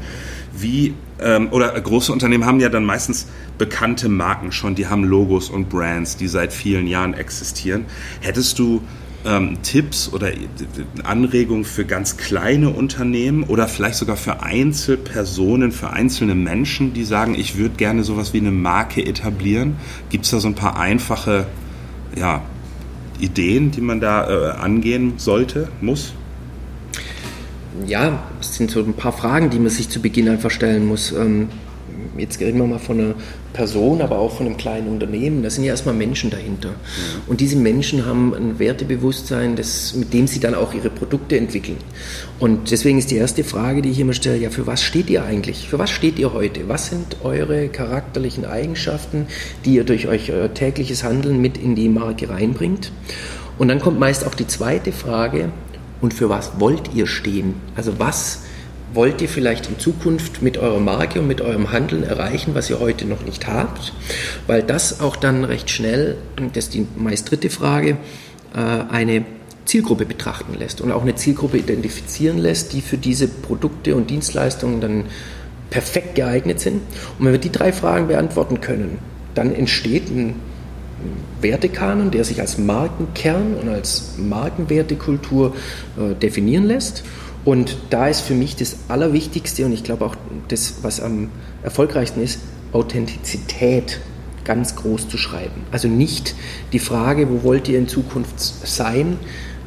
Wie 0.57 0.93
ähm, 1.19 1.49
oder 1.51 1.79
große 1.79 2.11
Unternehmen 2.11 2.45
haben 2.45 2.59
ja 2.59 2.69
dann 2.69 2.85
meistens 2.85 3.27
bekannte 3.57 4.07
Marken 4.07 4.51
schon, 4.51 4.75
die 4.75 4.87
haben 4.87 5.03
Logos 5.03 5.49
und 5.49 5.69
Brands, 5.69 6.15
die 6.15 6.27
seit 6.27 6.53
vielen 6.53 6.87
Jahren 6.87 7.13
existieren. 7.13 7.85
Hättest 8.21 8.59
du 8.59 8.81
ähm, 9.27 9.57
Tipps 9.61 10.11
oder 10.11 10.31
Anregungen 11.03 11.65
für 11.65 11.85
ganz 11.85 12.17
kleine 12.17 12.69
Unternehmen 12.69 13.43
oder 13.43 13.67
vielleicht 13.67 13.95
sogar 13.95 14.17
für 14.17 14.41
Einzelpersonen, 14.41 15.71
für 15.71 15.91
einzelne 15.91 16.33
Menschen, 16.33 16.93
die 16.93 17.03
sagen, 17.03 17.35
ich 17.37 17.57
würde 17.57 17.75
gerne 17.75 18.03
sowas 18.03 18.33
wie 18.33 18.39
eine 18.39 18.51
Marke 18.51 19.05
etablieren? 19.05 19.75
Gibt 20.09 20.25
es 20.25 20.31
da 20.31 20.39
so 20.39 20.47
ein 20.47 20.55
paar 20.55 20.79
einfache 20.79 21.45
ja, 22.15 22.41
Ideen, 23.19 23.71
die 23.71 23.81
man 23.81 23.99
da 23.99 24.29
äh, 24.29 24.51
angehen 24.51 25.13
sollte, 25.17 25.67
muss? 25.81 26.13
ja, 27.85 28.23
es 28.39 28.55
sind 28.55 28.71
so 28.71 28.79
ein 28.79 28.93
paar 28.93 29.11
Fragen, 29.11 29.49
die 29.49 29.59
man 29.59 29.69
sich 29.69 29.89
zu 29.89 30.01
Beginn 30.01 30.29
einfach 30.29 30.51
stellen 30.51 30.87
muss. 30.87 31.11
Ähm, 31.11 31.49
jetzt 32.19 32.39
reden 32.39 32.59
wir 32.59 32.67
mal 32.67 32.79
von 32.79 32.99
einer 32.99 33.15
Person, 33.53 34.01
aber 34.01 34.19
auch 34.19 34.35
von 34.35 34.45
einem 34.45 34.57
kleinen 34.57 34.87
Unternehmen. 34.87 35.43
Da 35.43 35.49
sind 35.49 35.63
ja 35.63 35.71
erstmal 35.71 35.95
Menschen 35.95 36.29
dahinter. 36.29 36.69
Ja. 36.69 36.75
Und 37.27 37.41
diese 37.41 37.55
Menschen 37.55 38.05
haben 38.05 38.33
ein 38.33 38.59
Wertebewusstsein, 38.59 39.55
das, 39.55 39.95
mit 39.95 40.13
dem 40.13 40.27
sie 40.27 40.39
dann 40.39 40.55
auch 40.55 40.73
ihre 40.73 40.89
Produkte 40.89 41.37
entwickeln. 41.37 41.77
Und 42.39 42.71
deswegen 42.71 42.97
ist 42.99 43.11
die 43.11 43.15
erste 43.15 43.43
Frage, 43.43 43.81
die 43.81 43.89
ich 43.89 43.99
immer 43.99 44.13
stelle, 44.13 44.37
ja, 44.37 44.49
für 44.49 44.67
was 44.67 44.81
steht 44.81 45.09
ihr 45.09 45.23
eigentlich? 45.23 45.67
Für 45.69 45.79
was 45.79 45.89
steht 45.89 46.19
ihr 46.19 46.33
heute? 46.33 46.69
Was 46.69 46.87
sind 46.87 47.17
eure 47.23 47.67
charakterlichen 47.67 48.45
Eigenschaften, 48.45 49.27
die 49.65 49.75
ihr 49.75 49.83
durch 49.83 50.07
euch 50.07 50.31
euer 50.31 50.53
tägliches 50.53 51.03
Handeln 51.03 51.41
mit 51.41 51.57
in 51.57 51.75
die 51.75 51.89
Marke 51.89 52.29
reinbringt? 52.29 52.91
Und 53.57 53.69
dann 53.69 53.79
kommt 53.79 53.99
meist 53.99 54.25
auch 54.25 54.35
die 54.35 54.47
zweite 54.47 54.91
Frage, 54.91 55.49
und 56.01 56.13
für 56.13 56.29
was 56.29 56.59
wollt 56.59 56.93
ihr 56.93 57.07
stehen? 57.07 57.55
Also 57.75 57.99
was 57.99 58.41
wollt 58.93 59.21
ihr 59.21 59.29
vielleicht 59.29 59.67
in 59.67 59.79
Zukunft 59.79 60.41
mit 60.41 60.57
eurer 60.57 60.79
Marke 60.79 61.19
und 61.19 61.27
mit 61.27 61.41
eurem 61.41 61.71
Handeln 61.71 62.03
erreichen, 62.03 62.55
was 62.55 62.69
ihr 62.69 62.79
heute 62.79 63.05
noch 63.05 63.23
nicht 63.23 63.47
habt? 63.47 63.93
Weil 64.47 64.63
das 64.63 64.99
auch 64.99 65.15
dann 65.15 65.43
recht 65.43 65.69
schnell, 65.69 66.17
das 66.53 66.65
ist 66.65 66.73
die 66.73 66.87
meist 66.95 67.29
dritte 67.29 67.49
Frage, 67.49 67.97
äh, 68.55 68.59
eine 68.59 69.25
Zielgruppe 69.65 70.05
betrachten 70.05 70.55
lässt 70.57 70.81
und 70.81 70.91
auch 70.91 71.01
eine 71.01 71.15
Zielgruppe 71.15 71.57
identifizieren 71.57 72.37
lässt, 72.37 72.73
die 72.73 72.81
für 72.81 72.97
diese 72.97 73.27
Produkte 73.27 73.95
und 73.95 74.09
Dienstleistungen 74.09 74.79
dann 74.79 75.03
perfekt 75.69 76.15
geeignet 76.15 76.59
sind. 76.59 76.81
Und 77.19 77.25
wenn 77.25 77.33
wir 77.33 77.39
die 77.39 77.51
drei 77.51 77.73
Fragen 77.73 78.07
beantworten 78.07 78.61
können, 78.61 78.99
dann 79.35 79.53
entsteht 79.53 80.09
ein 80.09 80.35
Wertekanon, 81.41 82.09
der 82.11 82.23
sich 82.23 82.39
als 82.39 82.57
Markenkern 82.57 83.55
und 83.61 83.69
als 83.69 84.15
Markenwertekultur 84.17 85.55
äh, 85.97 86.15
definieren 86.15 86.65
lässt. 86.65 87.03
Und 87.47 87.77
da 87.91 88.09
ist 88.09 88.19
für 88.19 88.33
mich 88.33 88.57
das 88.57 88.75
Allerwichtigste 88.89 89.65
und 89.65 89.71
ich 89.71 89.85
glaube 89.85 90.03
auch 90.03 90.15
das, 90.49 90.79
was 90.81 90.99
am 90.99 91.29
erfolgreichsten 91.63 92.21
ist, 92.21 92.41
Authentizität 92.73 94.01
ganz 94.43 94.75
groß 94.75 95.07
zu 95.07 95.17
schreiben. 95.17 95.61
Also 95.71 95.87
nicht 95.87 96.35
die 96.73 96.79
Frage, 96.79 97.29
wo 97.29 97.43
wollt 97.43 97.69
ihr 97.69 97.79
in 97.79 97.87
Zukunft 97.87 98.37
sein, 98.37 99.17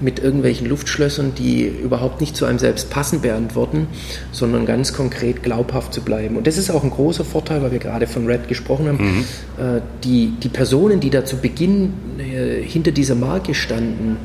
mit 0.03 0.19
irgendwelchen 0.19 0.67
Luftschlössern, 0.67 1.33
die 1.35 1.67
überhaupt 1.67 2.21
nicht 2.21 2.37
zu 2.37 2.45
einem 2.45 2.59
selbst 2.59 2.91
passen, 2.91 3.23
beantworten, 3.23 3.87
sondern 4.31 4.67
ganz 4.67 4.93
konkret 4.93 5.43
glaubhaft 5.43 5.95
zu 5.95 6.03
bleiben. 6.03 6.37
Und 6.37 6.47
das 6.47 6.59
ist 6.59 6.71
auch 6.71 6.85
ein 6.85 6.91
großer 6.91 7.25
Vorteil, 7.25 7.63
weil 7.63 7.73
wir 7.73 7.79
gerade 7.79 8.07
von 8.07 8.27
Red 8.27 8.47
gesprochen 8.49 8.89
haben. 8.89 9.05
Mhm. 9.05 9.25
Äh, 9.59 9.81
die, 10.05 10.35
die 10.43 10.49
Personen, 10.51 11.01
die 11.01 11.11
da 11.11 11.25
zu 11.25 11.39
Beginn 11.39 11.95
äh, 12.19 12.63
hinter 12.63 12.91
dieser 12.91 13.15
Marke 13.15 13.55
standen, 13.55 14.19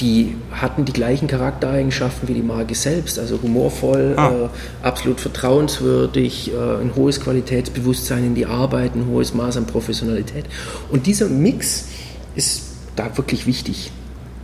die 0.00 0.36
hatten 0.52 0.84
die 0.84 0.92
gleichen 0.92 1.26
Charaktereigenschaften 1.28 2.28
wie 2.28 2.34
die 2.34 2.42
Marke 2.42 2.74
selbst, 2.74 3.18
also 3.18 3.40
humorvoll, 3.42 4.14
ah. 4.16 4.30
äh, 4.30 4.86
absolut 4.86 5.20
vertrauenswürdig, 5.20 6.52
äh, 6.52 6.80
ein 6.80 6.92
hohes 6.94 7.20
Qualitätsbewusstsein 7.20 8.24
in 8.24 8.34
die 8.34 8.46
Arbeit, 8.46 8.94
ein 8.94 9.06
hohes 9.06 9.34
Maß 9.34 9.56
an 9.56 9.66
Professionalität. 9.66 10.46
Und 10.90 11.06
dieser 11.06 11.28
Mix 11.28 11.88
ist 12.34 12.62
da 12.96 13.16
wirklich 13.16 13.46
wichtig. 13.46 13.90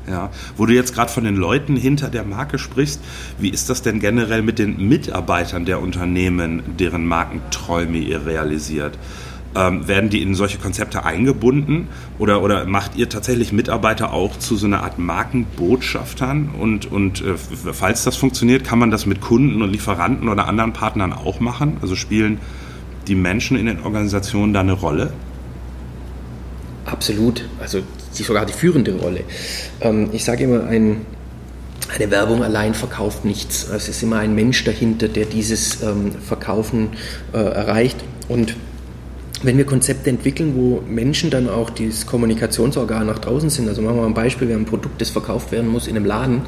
Ja, 0.06 0.30
wo 0.58 0.66
du 0.66 0.74
jetzt 0.74 0.94
gerade 0.94 1.10
von 1.10 1.24
den 1.24 1.36
Leuten 1.36 1.76
hinter 1.76 2.10
der 2.10 2.24
Marke 2.24 2.58
sprichst, 2.58 3.00
wie 3.38 3.48
ist 3.48 3.70
das 3.70 3.80
denn 3.80 4.00
generell 4.00 4.42
mit 4.42 4.58
den 4.58 4.76
Mitarbeitern 4.88 5.64
der 5.64 5.80
Unternehmen, 5.80 6.62
deren 6.78 7.06
Markenträume 7.06 7.96
ihr 7.96 8.26
realisiert? 8.26 8.98
Ähm, 9.56 9.86
werden 9.86 10.10
die 10.10 10.20
in 10.20 10.34
solche 10.34 10.58
Konzepte 10.58 11.04
eingebunden 11.04 11.86
oder, 12.18 12.42
oder 12.42 12.64
macht 12.64 12.96
ihr 12.96 13.08
tatsächlich 13.08 13.52
Mitarbeiter 13.52 14.12
auch 14.12 14.36
zu 14.36 14.56
so 14.56 14.66
einer 14.66 14.82
Art 14.82 14.98
Markenbotschaftern? 14.98 16.50
Und, 16.58 16.90
und 16.90 17.20
äh, 17.20 17.36
falls 17.72 18.02
das 18.02 18.16
funktioniert, 18.16 18.64
kann 18.64 18.80
man 18.80 18.90
das 18.90 19.06
mit 19.06 19.20
Kunden 19.20 19.62
und 19.62 19.70
Lieferanten 19.70 20.28
oder 20.28 20.48
anderen 20.48 20.72
Partnern 20.72 21.12
auch 21.12 21.38
machen? 21.38 21.76
Also 21.82 21.94
spielen 21.94 22.40
die 23.06 23.14
Menschen 23.14 23.56
in 23.56 23.66
den 23.66 23.80
Organisationen 23.80 24.52
da 24.52 24.60
eine 24.60 24.72
Rolle? 24.72 25.12
Absolut. 26.86 27.48
Also 27.60 27.82
sogar 28.10 28.46
die 28.46 28.52
führende 28.52 28.94
Rolle. 28.96 29.22
Ähm, 29.80 30.08
ich 30.12 30.24
sage 30.24 30.44
immer, 30.44 30.66
ein, 30.66 31.06
eine 31.94 32.10
Werbung 32.10 32.42
allein 32.42 32.74
verkauft 32.74 33.24
nichts. 33.24 33.68
Es 33.68 33.88
ist 33.88 34.02
immer 34.02 34.18
ein 34.18 34.34
Mensch 34.34 34.64
dahinter, 34.64 35.06
der 35.06 35.26
dieses 35.26 35.80
ähm, 35.82 36.10
Verkaufen 36.12 36.88
äh, 37.32 37.38
erreicht. 37.38 38.02
Und 38.28 38.56
wenn 39.44 39.58
wir 39.58 39.66
Konzepte 39.66 40.10
entwickeln, 40.10 40.54
wo 40.56 40.82
Menschen 40.88 41.30
dann 41.30 41.48
auch 41.48 41.70
dieses 41.70 42.06
Kommunikationsorgan 42.06 43.06
nach 43.06 43.18
draußen 43.18 43.50
sind, 43.50 43.68
also 43.68 43.82
machen 43.82 43.96
wir 43.96 44.02
mal 44.02 44.08
ein 44.08 44.14
Beispiel, 44.14 44.48
wir 44.48 44.54
haben 44.54 44.62
ein 44.62 44.66
Produkt, 44.66 45.00
das 45.00 45.10
verkauft 45.10 45.52
werden 45.52 45.68
muss 45.68 45.86
in 45.86 45.96
einem 45.96 46.06
Laden, 46.06 46.42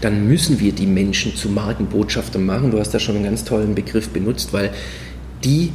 dann 0.00 0.28
müssen 0.28 0.60
wir 0.60 0.72
die 0.72 0.86
Menschen 0.86 1.34
zu 1.34 1.48
Markenbotschaftern 1.48 2.44
machen. 2.46 2.70
Du 2.70 2.78
hast 2.78 2.94
da 2.94 2.98
schon 2.98 3.16
einen 3.16 3.24
ganz 3.24 3.44
tollen 3.44 3.74
Begriff 3.74 4.10
benutzt, 4.10 4.52
weil 4.52 4.70
die 5.44 5.72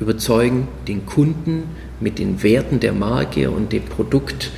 überzeugen 0.00 0.68
den 0.86 1.04
Kunden 1.06 1.64
mit 2.00 2.18
den 2.18 2.42
Werten 2.42 2.78
der 2.80 2.92
Marke 2.92 3.50
und 3.50 3.72
dem 3.72 3.84
Produkt 3.84 4.50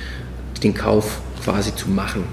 den 0.63 0.75
Kauf 0.75 1.21
quasi 1.43 1.75
zu 1.75 1.89
machen. 1.89 2.25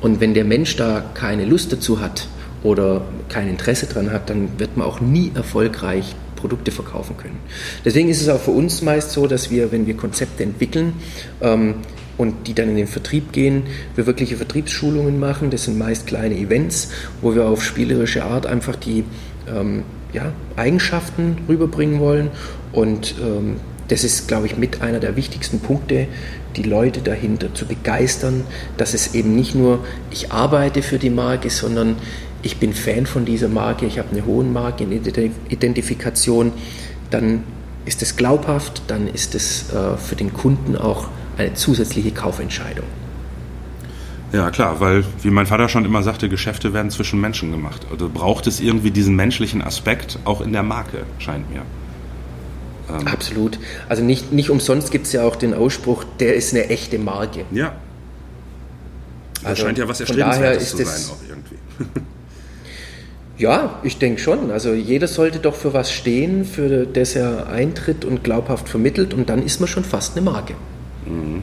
Und 0.00 0.20
wenn 0.20 0.34
der 0.34 0.44
Mensch 0.44 0.76
da 0.76 1.04
keine 1.14 1.44
Lust 1.44 1.72
dazu 1.72 2.00
hat 2.00 2.28
oder 2.62 3.02
kein 3.28 3.48
Interesse 3.48 3.86
daran 3.86 4.12
hat, 4.12 4.30
dann 4.30 4.48
wird 4.58 4.76
man 4.76 4.86
auch 4.86 5.00
nie 5.00 5.32
erfolgreich 5.34 6.14
Produkte 6.42 6.72
verkaufen 6.72 7.16
können. 7.16 7.38
Deswegen 7.84 8.08
ist 8.08 8.20
es 8.20 8.28
auch 8.28 8.40
für 8.40 8.50
uns 8.50 8.82
meist 8.82 9.12
so, 9.12 9.28
dass 9.28 9.50
wir, 9.50 9.70
wenn 9.70 9.86
wir 9.86 9.96
Konzepte 9.96 10.42
entwickeln 10.42 10.94
ähm, 11.40 11.76
und 12.18 12.48
die 12.48 12.54
dann 12.54 12.68
in 12.68 12.76
den 12.76 12.88
Vertrieb 12.88 13.32
gehen, 13.32 13.62
wir 13.94 14.06
wirkliche 14.06 14.36
Vertriebsschulungen 14.36 15.20
machen. 15.20 15.50
Das 15.50 15.64
sind 15.64 15.78
meist 15.78 16.08
kleine 16.08 16.36
Events, 16.36 16.90
wo 17.20 17.34
wir 17.36 17.46
auf 17.46 17.62
spielerische 17.62 18.24
Art 18.24 18.46
einfach 18.46 18.74
die 18.74 19.04
ähm, 19.48 19.84
ja, 20.12 20.32
Eigenschaften 20.56 21.38
rüberbringen 21.48 22.00
wollen. 22.00 22.30
Und 22.72 23.14
ähm, 23.22 23.56
das 23.86 24.02
ist, 24.02 24.26
glaube 24.26 24.46
ich, 24.46 24.56
mit 24.56 24.82
einer 24.82 24.98
der 24.98 25.14
wichtigsten 25.14 25.60
Punkte, 25.60 26.08
die 26.56 26.64
Leute 26.64 27.00
dahinter 27.02 27.54
zu 27.54 27.66
begeistern, 27.66 28.44
dass 28.76 28.94
es 28.94 29.14
eben 29.14 29.36
nicht 29.36 29.54
nur 29.54 29.78
ich 30.10 30.32
arbeite 30.32 30.82
für 30.82 30.98
die 30.98 31.10
Marke, 31.10 31.50
sondern 31.50 31.96
ich 32.42 32.58
bin 32.58 32.74
Fan 32.74 33.06
von 33.06 33.24
dieser 33.24 33.48
Marke, 33.48 33.86
ich 33.86 33.98
habe 33.98 34.10
eine 34.10 34.26
hohe 34.26 34.44
Markenidentifikation, 34.44 36.52
dann 37.10 37.44
ist 37.84 38.02
es 38.02 38.16
glaubhaft, 38.16 38.82
dann 38.88 39.08
ist 39.08 39.34
es 39.34 39.72
äh, 39.72 39.96
für 39.96 40.16
den 40.16 40.32
Kunden 40.32 40.76
auch 40.76 41.08
eine 41.36 41.54
zusätzliche 41.54 42.10
Kaufentscheidung. 42.10 42.86
Ja, 44.32 44.50
klar, 44.50 44.80
weil, 44.80 45.04
wie 45.22 45.30
mein 45.30 45.46
Vater 45.46 45.68
schon 45.68 45.84
immer 45.84 46.02
sagte, 46.02 46.28
Geschäfte 46.28 46.72
werden 46.72 46.90
zwischen 46.90 47.20
Menschen 47.20 47.50
gemacht. 47.50 47.86
Also 47.90 48.08
braucht 48.08 48.46
es 48.46 48.60
irgendwie 48.60 48.90
diesen 48.90 49.14
menschlichen 49.14 49.62
Aspekt 49.62 50.18
auch 50.24 50.40
in 50.40 50.52
der 50.52 50.62
Marke, 50.62 51.04
scheint 51.18 51.50
mir. 51.50 51.62
Ähm 52.88 53.06
Absolut. 53.06 53.58
Also 53.88 54.02
nicht, 54.02 54.32
nicht 54.32 54.48
umsonst 54.48 54.90
gibt 54.90 55.06
es 55.06 55.12
ja 55.12 55.24
auch 55.24 55.36
den 55.36 55.52
Ausspruch, 55.52 56.04
der 56.18 56.34
ist 56.34 56.54
eine 56.54 56.70
echte 56.70 56.98
Marke. 56.98 57.44
Ja. 57.50 57.74
Das 59.34 59.44
also 59.44 59.64
scheint 59.64 59.78
ja 59.78 59.88
was 59.88 60.00
Erstrebenswertes 60.00 60.70
zu 60.70 60.76
sein 60.78 61.10
auch 61.10 61.28
irgendwie. 61.28 62.00
Ja, 63.42 63.80
ich 63.82 63.98
denke 63.98 64.20
schon. 64.20 64.52
Also 64.52 64.72
jeder 64.72 65.08
sollte 65.08 65.40
doch 65.40 65.56
für 65.56 65.74
was 65.74 65.90
stehen, 65.90 66.44
für 66.44 66.86
das 66.86 67.16
er 67.16 67.48
eintritt 67.48 68.04
und 68.04 68.22
glaubhaft 68.22 68.68
vermittelt 68.68 69.14
und 69.14 69.28
dann 69.28 69.42
ist 69.42 69.58
man 69.58 69.68
schon 69.68 69.82
fast 69.82 70.16
eine 70.16 70.24
Marke. 70.24 70.54
Mhm. 71.06 71.42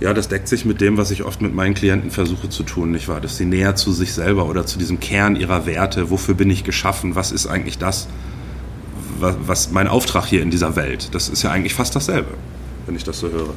Ja, 0.00 0.12
das 0.12 0.26
deckt 0.26 0.48
sich 0.48 0.64
mit 0.64 0.80
dem, 0.80 0.96
was 0.96 1.12
ich 1.12 1.22
oft 1.22 1.40
mit 1.40 1.54
meinen 1.54 1.74
Klienten 1.74 2.10
versuche 2.10 2.48
zu 2.48 2.64
tun, 2.64 2.90
nicht 2.90 3.06
wahr? 3.06 3.20
Dass 3.20 3.36
sie 3.36 3.44
näher 3.44 3.76
zu 3.76 3.92
sich 3.92 4.12
selber 4.12 4.46
oder 4.46 4.66
zu 4.66 4.76
diesem 4.76 4.98
Kern 4.98 5.36
ihrer 5.36 5.66
Werte, 5.66 6.10
wofür 6.10 6.34
bin 6.34 6.50
ich 6.50 6.64
geschaffen, 6.64 7.14
was 7.14 7.30
ist 7.30 7.46
eigentlich 7.46 7.78
das, 7.78 8.08
was, 9.20 9.36
was 9.46 9.70
mein 9.70 9.86
Auftrag 9.86 10.26
hier 10.26 10.42
in 10.42 10.50
dieser 10.50 10.74
Welt? 10.74 11.10
Das 11.14 11.28
ist 11.28 11.44
ja 11.44 11.52
eigentlich 11.52 11.74
fast 11.74 11.94
dasselbe, 11.94 12.30
wenn 12.86 12.96
ich 12.96 13.04
das 13.04 13.20
so 13.20 13.30
höre. 13.30 13.54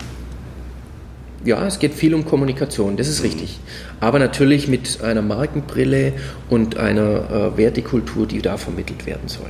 Ja, 1.46 1.66
es 1.68 1.80
geht 1.80 1.94
viel 1.94 2.14
um 2.14 2.26
Kommunikation, 2.26 2.96
das 2.96 3.08
ist 3.08 3.20
mhm. 3.20 3.26
richtig. 3.26 3.60
Aber 4.00 4.20
natürlich 4.20 4.68
mit 4.68 5.02
einer 5.02 5.22
Markenbrille 5.22 6.14
und 6.50 6.78
einer 6.78 7.52
äh, 7.54 7.58
Wertekultur, 7.58 8.26
die 8.26 8.42
da 8.42 8.58
vermittelt 8.58 9.06
werden 9.06 9.28
soll. 9.28 9.50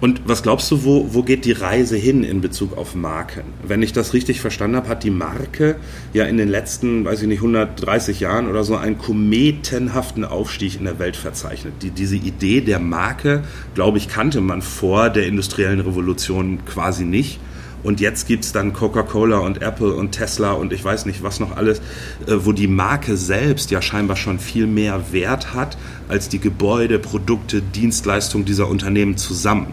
Und 0.00 0.20
was 0.26 0.44
glaubst 0.44 0.70
du, 0.70 0.84
wo, 0.84 1.12
wo 1.12 1.24
geht 1.24 1.44
die 1.44 1.52
Reise 1.52 1.96
hin 1.96 2.22
in 2.22 2.40
Bezug 2.40 2.78
auf 2.78 2.94
Marken? 2.94 3.42
Wenn 3.66 3.82
ich 3.82 3.92
das 3.92 4.14
richtig 4.14 4.40
verstanden 4.40 4.76
habe, 4.76 4.88
hat 4.88 5.02
die 5.02 5.10
Marke 5.10 5.74
ja 6.12 6.24
in 6.24 6.36
den 6.36 6.48
letzten, 6.48 7.04
weiß 7.04 7.22
ich 7.22 7.28
nicht, 7.28 7.38
130 7.38 8.20
Jahren 8.20 8.48
oder 8.48 8.62
so 8.62 8.76
einen 8.76 8.98
kometenhaften 8.98 10.24
Aufstieg 10.24 10.76
in 10.78 10.84
der 10.84 11.00
Welt 11.00 11.16
verzeichnet. 11.16 11.74
Die, 11.82 11.90
diese 11.90 12.14
Idee 12.14 12.60
der 12.60 12.78
Marke, 12.78 13.42
glaube 13.74 13.98
ich, 13.98 14.08
kannte 14.08 14.40
man 14.40 14.62
vor 14.62 15.10
der 15.10 15.26
industriellen 15.26 15.80
Revolution 15.80 16.60
quasi 16.64 17.04
nicht. 17.04 17.40
Und 17.82 18.00
jetzt 18.00 18.26
gibt 18.26 18.44
es 18.44 18.52
dann 18.52 18.72
Coca-Cola 18.72 19.38
und 19.38 19.62
Apple 19.62 19.94
und 19.94 20.12
Tesla 20.12 20.52
und 20.52 20.72
ich 20.72 20.84
weiß 20.84 21.06
nicht 21.06 21.22
was 21.22 21.40
noch 21.40 21.56
alles, 21.56 21.78
äh, 22.26 22.34
wo 22.38 22.52
die 22.52 22.66
Marke 22.66 23.16
selbst 23.16 23.70
ja 23.70 23.80
scheinbar 23.80 24.16
schon 24.16 24.38
viel 24.38 24.66
mehr 24.66 25.12
Wert 25.12 25.54
hat 25.54 25.78
als 26.08 26.28
die 26.28 26.40
Gebäude, 26.40 26.98
Produkte, 26.98 27.62
Dienstleistungen 27.62 28.44
dieser 28.44 28.68
Unternehmen 28.68 29.16
zusammen. 29.16 29.72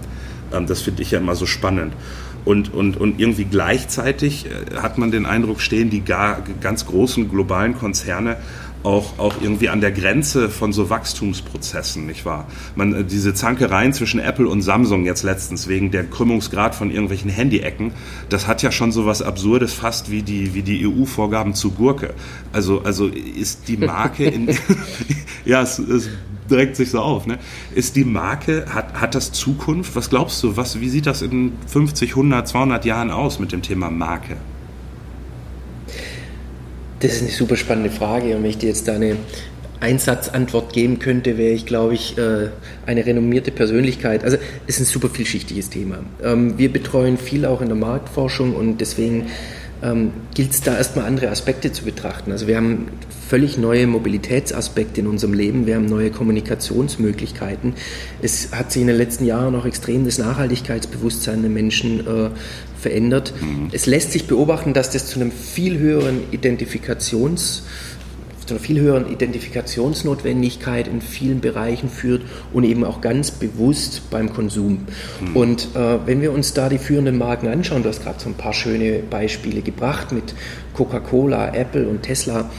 Ähm, 0.53 0.67
das 0.67 0.81
finde 0.81 1.01
ich 1.01 1.11
ja 1.11 1.19
immer 1.19 1.35
so 1.35 1.45
spannend. 1.45 1.93
Und, 2.45 2.71
und, 2.71 2.97
und 2.97 3.19
irgendwie 3.19 3.45
gleichzeitig 3.45 4.45
äh, 4.45 4.75
hat 4.75 4.99
man 4.99 5.09
den 5.09 5.25
Eindruck, 5.25 5.59
stehen 5.59 5.89
die 5.89 6.01
gar, 6.01 6.43
ganz 6.61 6.85
großen 6.85 7.29
globalen 7.29 7.75
Konzerne 7.75 8.37
auch, 8.85 9.17
auch 9.17 9.35
irgendwie 9.41 9.69
an 9.69 9.81
der 9.81 9.91
Grenze 9.91 10.49
von 10.49 10.71
so 10.71 10.89
Wachstumsprozessen, 10.89 12.05
nicht 12.05 12.25
wahr? 12.25 12.47
Man, 12.75 12.93
äh, 12.93 13.03
diese 13.03 13.33
Zankereien 13.33 13.93
zwischen 13.93 14.19
Apple 14.19 14.47
und 14.47 14.61
Samsung 14.61 15.05
jetzt 15.05 15.23
letztens 15.23 15.67
wegen 15.67 15.91
der 15.91 16.05
Krümmungsgrad 16.05 16.75
von 16.75 16.91
irgendwelchen 16.91 17.29
Handyecken, 17.29 17.91
das 18.29 18.47
hat 18.47 18.61
ja 18.61 18.71
schon 18.71 18.91
so 18.91 19.05
was 19.05 19.21
Absurdes 19.21 19.73
fast 19.73 20.11
wie 20.11 20.21
die, 20.21 20.53
wie 20.53 20.61
die 20.61 20.87
EU-Vorgaben 20.87 21.53
zu 21.55 21.71
Gurke. 21.71 22.13
Also, 22.53 22.81
also 22.83 23.07
ist 23.07 23.67
die 23.67 23.77
Marke 23.77 24.25
in, 24.25 24.55
ja, 25.45 25.61
es, 25.61 25.79
es 25.79 26.09
drängt 26.47 26.75
sich 26.75 26.91
so 26.91 26.99
auf, 26.99 27.25
ne? 27.25 27.39
Ist 27.73 27.95
die 27.95 28.05
Marke, 28.05 28.65
hat, 28.69 28.93
hat 28.93 29.15
das 29.15 29.31
Zukunft? 29.31 29.95
Was 29.95 30.09
glaubst 30.09 30.43
du, 30.43 30.57
was, 30.57 30.79
wie 30.79 30.89
sieht 30.89 31.07
das 31.07 31.21
in 31.21 31.53
50, 31.67 32.11
100, 32.11 32.47
200 32.47 32.85
Jahren 32.85 33.11
aus 33.11 33.39
mit 33.39 33.51
dem 33.51 33.61
Thema 33.61 33.89
Marke? 33.89 34.37
Das 37.05 37.17
ist 37.17 37.21
eine 37.21 37.29
super 37.29 37.55
spannende 37.55 37.91
Frage 37.91 38.35
und 38.35 38.41
wenn 38.41 38.49
ich 38.49 38.57
dir 38.57 38.69
jetzt 38.69 38.87
da 38.87 38.93
eine 38.93 39.15
Einsatzantwort 39.79 40.73
geben 40.73 40.97
könnte, 40.97 41.37
wäre 41.37 41.53
ich, 41.53 41.67
glaube 41.67 41.93
ich, 41.93 42.17
äh, 42.17 42.49
eine 42.87 43.05
renommierte 43.05 43.51
Persönlichkeit. 43.51 44.23
Also 44.23 44.37
es 44.65 44.79
ist 44.79 44.87
ein 44.87 44.91
super 44.91 45.09
vielschichtiges 45.09 45.69
Thema. 45.69 45.99
Ähm, 46.23 46.57
wir 46.57 46.73
betreuen 46.73 47.19
viel 47.19 47.45
auch 47.45 47.61
in 47.61 47.67
der 47.67 47.77
Marktforschung 47.77 48.55
und 48.55 48.81
deswegen 48.81 49.27
ähm, 49.85 50.11
gilt 50.33 50.51
es 50.51 50.61
da 50.61 50.77
erstmal 50.77 51.05
andere 51.05 51.29
Aspekte 51.29 51.71
zu 51.71 51.85
betrachten. 51.85 52.31
Also 52.31 52.47
wir 52.47 52.57
haben 52.57 52.87
völlig 53.27 53.57
neue 53.57 53.87
Mobilitätsaspekte 53.87 55.01
in 55.01 55.07
unserem 55.07 55.33
Leben, 55.33 55.65
wir 55.65 55.75
haben 55.75 55.85
neue 55.85 56.11
Kommunikationsmöglichkeiten. 56.11 57.73
Es 58.21 58.51
hat 58.51 58.71
sich 58.71 58.81
in 58.81 58.87
den 58.87 58.97
letzten 58.97 59.25
Jahren 59.25 59.55
auch 59.55 59.65
extrem 59.65 60.05
das 60.05 60.17
Nachhaltigkeitsbewusstsein 60.17 61.41
der 61.41 61.51
Menschen 61.51 62.01
äh, 62.01 62.29
verändert. 62.79 63.33
Mhm. 63.41 63.69
Es 63.71 63.85
lässt 63.85 64.11
sich 64.11 64.27
beobachten, 64.27 64.73
dass 64.73 64.91
das 64.91 65.07
zu 65.07 65.19
einem 65.19 65.31
viel 65.31 65.77
höheren 65.77 66.21
Identifikations- 66.31 67.61
zu 68.45 68.53
einer 68.53 68.63
viel 68.63 68.79
höheren 68.79 69.11
Identifikationsnotwendigkeit 69.11 70.87
in 70.87 71.01
vielen 71.01 71.41
Bereichen 71.41 71.89
führt 71.89 72.23
und 72.53 72.63
eben 72.63 72.83
auch 72.83 73.01
ganz 73.01 73.31
bewusst 73.31 74.09
beim 74.09 74.33
Konsum. 74.33 74.85
Mhm. 75.21 75.35
Und 75.35 75.67
äh, 75.75 75.97
wenn 76.05 76.21
wir 76.21 76.31
uns 76.31 76.53
da 76.53 76.69
die 76.69 76.77
führenden 76.77 77.17
Marken 77.17 77.47
anschauen, 77.47 77.83
du 77.83 77.89
hast 77.89 78.03
gerade 78.03 78.19
so 78.19 78.29
ein 78.29 78.35
paar 78.35 78.53
schöne 78.53 78.99
Beispiele 78.99 79.61
gebracht 79.61 80.11
mit 80.11 80.35
Coca-Cola, 80.73 81.53
Apple 81.53 81.87
und 81.87 82.03
Tesla, 82.03 82.49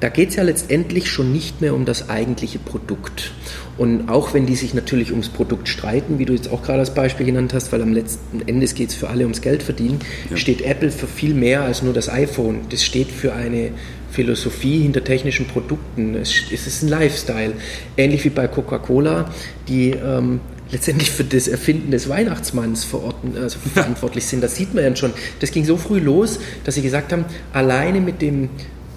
da 0.00 0.08
geht 0.08 0.30
es 0.30 0.36
ja 0.36 0.44
letztendlich 0.44 1.10
schon 1.10 1.32
nicht 1.32 1.60
mehr 1.60 1.74
um 1.74 1.84
das 1.84 2.08
eigentliche 2.08 2.58
Produkt. 2.58 3.32
Und 3.78 4.08
auch 4.08 4.34
wenn 4.34 4.44
die 4.44 4.56
sich 4.56 4.74
natürlich 4.74 5.12
ums 5.12 5.28
Produkt 5.28 5.68
streiten, 5.68 6.18
wie 6.18 6.24
du 6.24 6.32
jetzt 6.32 6.50
auch 6.50 6.62
gerade 6.62 6.80
als 6.80 6.92
Beispiel 6.92 7.24
genannt 7.24 7.54
hast, 7.54 7.72
weil 7.72 7.80
am 7.80 7.92
letzten 7.92 8.46
Endes 8.46 8.74
geht 8.74 8.90
es 8.90 8.96
für 8.96 9.08
alle 9.08 9.22
ums 9.22 9.40
Geld 9.40 9.62
verdienen, 9.62 10.00
ja. 10.28 10.36
steht 10.36 10.62
Apple 10.62 10.90
für 10.90 11.06
viel 11.06 11.32
mehr 11.32 11.62
als 11.62 11.82
nur 11.82 11.94
das 11.94 12.08
iPhone. 12.08 12.62
Das 12.70 12.84
steht 12.84 13.08
für 13.08 13.32
eine 13.34 13.70
Philosophie 14.10 14.82
hinter 14.82 15.04
technischen 15.04 15.46
Produkten. 15.46 16.16
Es, 16.16 16.50
ist 16.50 16.82
ein 16.82 16.88
Lifestyle. 16.88 17.52
Ähnlich 17.96 18.24
wie 18.24 18.30
bei 18.30 18.48
Coca-Cola, 18.48 19.30
die 19.68 19.90
ähm, 19.90 20.40
letztendlich 20.72 21.12
für 21.12 21.24
das 21.24 21.46
Erfinden 21.46 21.92
des 21.92 22.08
Weihnachtsmanns 22.08 22.84
verorten, 22.84 23.36
also 23.36 23.58
verantwortlich 23.74 24.26
sind. 24.26 24.42
Das 24.42 24.56
sieht 24.56 24.74
man 24.74 24.82
ja 24.82 24.96
schon. 24.96 25.12
Das 25.38 25.52
ging 25.52 25.64
so 25.64 25.76
früh 25.76 26.00
los, 26.00 26.40
dass 26.64 26.74
sie 26.74 26.82
gesagt 26.82 27.12
haben, 27.12 27.24
alleine 27.52 28.00
mit 28.00 28.22
dem 28.22 28.48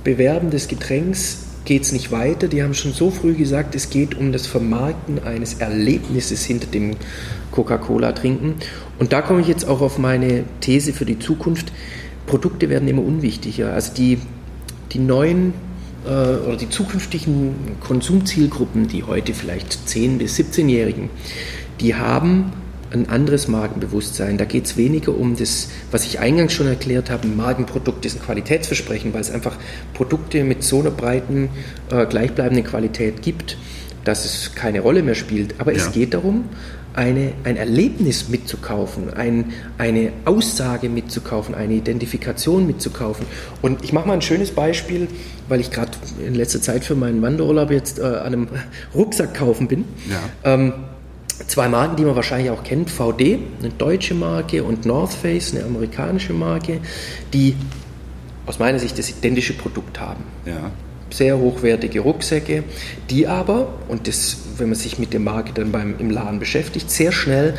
Bewerben 0.03 0.49
des 0.49 0.67
Getränks 0.67 1.50
geht 1.65 1.83
es 1.83 1.91
nicht 1.91 2.11
weiter. 2.11 2.47
Die 2.47 2.63
haben 2.63 2.73
schon 2.73 2.93
so 2.93 3.11
früh 3.11 3.33
gesagt, 3.33 3.75
es 3.75 3.89
geht 3.89 4.15
um 4.15 4.31
das 4.31 4.47
Vermarkten 4.47 5.23
eines 5.23 5.55
Erlebnisses 5.55 6.43
hinter 6.45 6.67
dem 6.67 6.95
Coca-Cola-Trinken. 7.51 8.55
Und 8.99 9.13
da 9.13 9.21
komme 9.21 9.41
ich 9.41 9.47
jetzt 9.47 9.67
auch 9.67 9.81
auf 9.81 9.97
meine 9.97 10.43
These 10.59 10.93
für 10.93 11.05
die 11.05 11.19
Zukunft. 11.19 11.71
Produkte 12.25 12.69
werden 12.69 12.87
immer 12.87 13.03
unwichtiger. 13.03 13.73
Also 13.73 13.93
die, 13.93 14.19
die 14.91 14.99
neuen 14.99 15.53
äh, 16.05 16.09
oder 16.09 16.57
die 16.57 16.69
zukünftigen 16.69 17.55
Konsumzielgruppen, 17.79 18.87
die 18.87 19.03
heute 19.03 19.33
vielleicht 19.33 19.73
10- 19.87 20.17
bis 20.17 20.39
17-Jährigen, 20.39 21.09
die 21.79 21.95
haben 21.95 22.53
ein 22.91 23.09
anderes 23.09 23.47
Markenbewusstsein. 23.47 24.37
Da 24.37 24.45
geht 24.45 24.65
es 24.65 24.77
weniger 24.77 25.15
um 25.17 25.35
das, 25.35 25.69
was 25.91 26.05
ich 26.05 26.19
eingangs 26.19 26.53
schon 26.53 26.67
erklärt 26.67 27.09
habe, 27.09 27.27
ein 27.27 27.35
Markenprodukt 27.35 28.05
ist 28.05 28.17
ein 28.17 28.21
Qualitätsversprechen, 28.21 29.13
weil 29.13 29.21
es 29.21 29.31
einfach 29.31 29.55
Produkte 29.93 30.43
mit 30.43 30.63
so 30.63 30.79
einer 30.79 30.91
breiten, 30.91 31.49
äh, 31.89 32.05
gleichbleibenden 32.05 32.65
Qualität 32.65 33.21
gibt, 33.21 33.57
dass 34.03 34.25
es 34.25 34.55
keine 34.55 34.81
Rolle 34.81 35.03
mehr 35.03 35.15
spielt. 35.15 35.55
Aber 35.59 35.71
ja. 35.71 35.77
es 35.77 35.91
geht 35.91 36.13
darum, 36.13 36.45
eine, 36.93 37.31
ein 37.45 37.55
Erlebnis 37.55 38.27
mitzukaufen, 38.27 39.13
ein, 39.13 39.53
eine 39.77 40.11
Aussage 40.25 40.89
mitzukaufen, 40.89 41.55
eine 41.55 41.75
Identifikation 41.75 42.67
mitzukaufen. 42.67 43.25
Und 43.61 43.83
ich 43.83 43.93
mache 43.93 44.07
mal 44.07 44.15
ein 44.15 44.21
schönes 44.21 44.51
Beispiel, 44.51 45.07
weil 45.47 45.61
ich 45.61 45.71
gerade 45.71 45.91
in 46.25 46.35
letzter 46.35 46.61
Zeit 46.61 46.83
für 46.83 46.95
meinen 46.95 47.21
Wanderurlaub 47.21 47.71
jetzt 47.71 47.99
äh, 47.99 48.03
an 48.03 48.33
einem 48.33 48.47
Rucksack 48.95 49.35
kaufen 49.35 49.67
bin. 49.67 49.85
Ja. 50.09 50.53
Ähm, 50.53 50.73
zwei 51.47 51.67
Marken, 51.67 51.95
die 51.95 52.03
man 52.03 52.15
wahrscheinlich 52.15 52.49
auch 52.51 52.63
kennt, 52.63 52.89
VD, 52.89 53.39
eine 53.59 53.69
deutsche 53.77 54.13
Marke 54.13 54.63
und 54.63 54.85
North 54.85 55.13
Face, 55.13 55.53
eine 55.53 55.65
amerikanische 55.65 56.33
Marke, 56.33 56.79
die 57.33 57.55
aus 58.45 58.59
meiner 58.59 58.79
Sicht 58.79 58.97
das 58.97 59.09
identische 59.09 59.53
Produkt 59.53 59.99
haben. 59.99 60.23
Ja. 60.45 60.71
Sehr 61.09 61.37
hochwertige 61.37 61.99
Rucksäcke, 61.99 62.63
die 63.09 63.27
aber, 63.27 63.73
und 63.89 64.07
das, 64.07 64.37
wenn 64.57 64.69
man 64.69 64.75
sich 64.75 64.97
mit 64.97 65.13
der 65.13 65.19
Marke 65.19 65.51
dann 65.53 65.71
beim, 65.71 65.95
im 65.99 66.09
Laden 66.09 66.39
beschäftigt, 66.39 66.89
sehr 66.89 67.11
schnell 67.11 67.55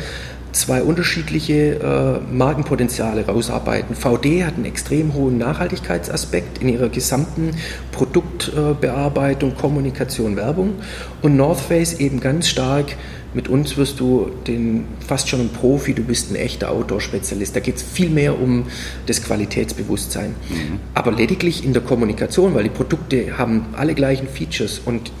zwei 0.53 0.83
unterschiedliche 0.83 1.79
äh, 1.79 2.33
Markenpotenziale 2.33 3.25
rausarbeiten. 3.25 3.95
VD 3.95 4.43
hat 4.43 4.55
einen 4.55 4.65
extrem 4.65 5.13
hohen 5.13 5.37
Nachhaltigkeitsaspekt 5.37 6.59
in 6.59 6.69
ihrer 6.69 6.89
gesamten 6.89 7.51
Produktbearbeitung, 7.91 9.51
äh, 9.51 9.55
Kommunikation, 9.55 10.35
Werbung 10.35 10.75
und 11.21 11.35
North 11.35 11.59
Face 11.59 11.93
eben 11.93 12.19
ganz 12.19 12.47
stark 12.47 12.95
mit 13.33 13.47
uns 13.47 13.77
wirst 13.77 13.99
du 13.99 14.29
den, 14.47 14.85
fast 15.05 15.29
schon 15.29 15.41
ein 15.41 15.49
Profi, 15.49 15.93
du 15.93 16.03
bist 16.03 16.31
ein 16.31 16.35
echter 16.35 16.71
Outdoor-Spezialist. 16.71 17.55
Da 17.55 17.59
geht 17.59 17.77
es 17.77 17.83
viel 17.83 18.09
mehr 18.09 18.39
um 18.39 18.65
das 19.05 19.23
Qualitätsbewusstsein. 19.23 20.31
Mhm. 20.49 20.79
Aber 20.93 21.11
lediglich 21.11 21.65
in 21.65 21.73
der 21.73 21.81
Kommunikation, 21.81 22.53
weil 22.53 22.63
die 22.63 22.69
Produkte 22.69 23.37
haben 23.37 23.65
alle 23.73 23.93
gleichen 23.93 24.27
Features 24.27 24.81
und 24.85 25.11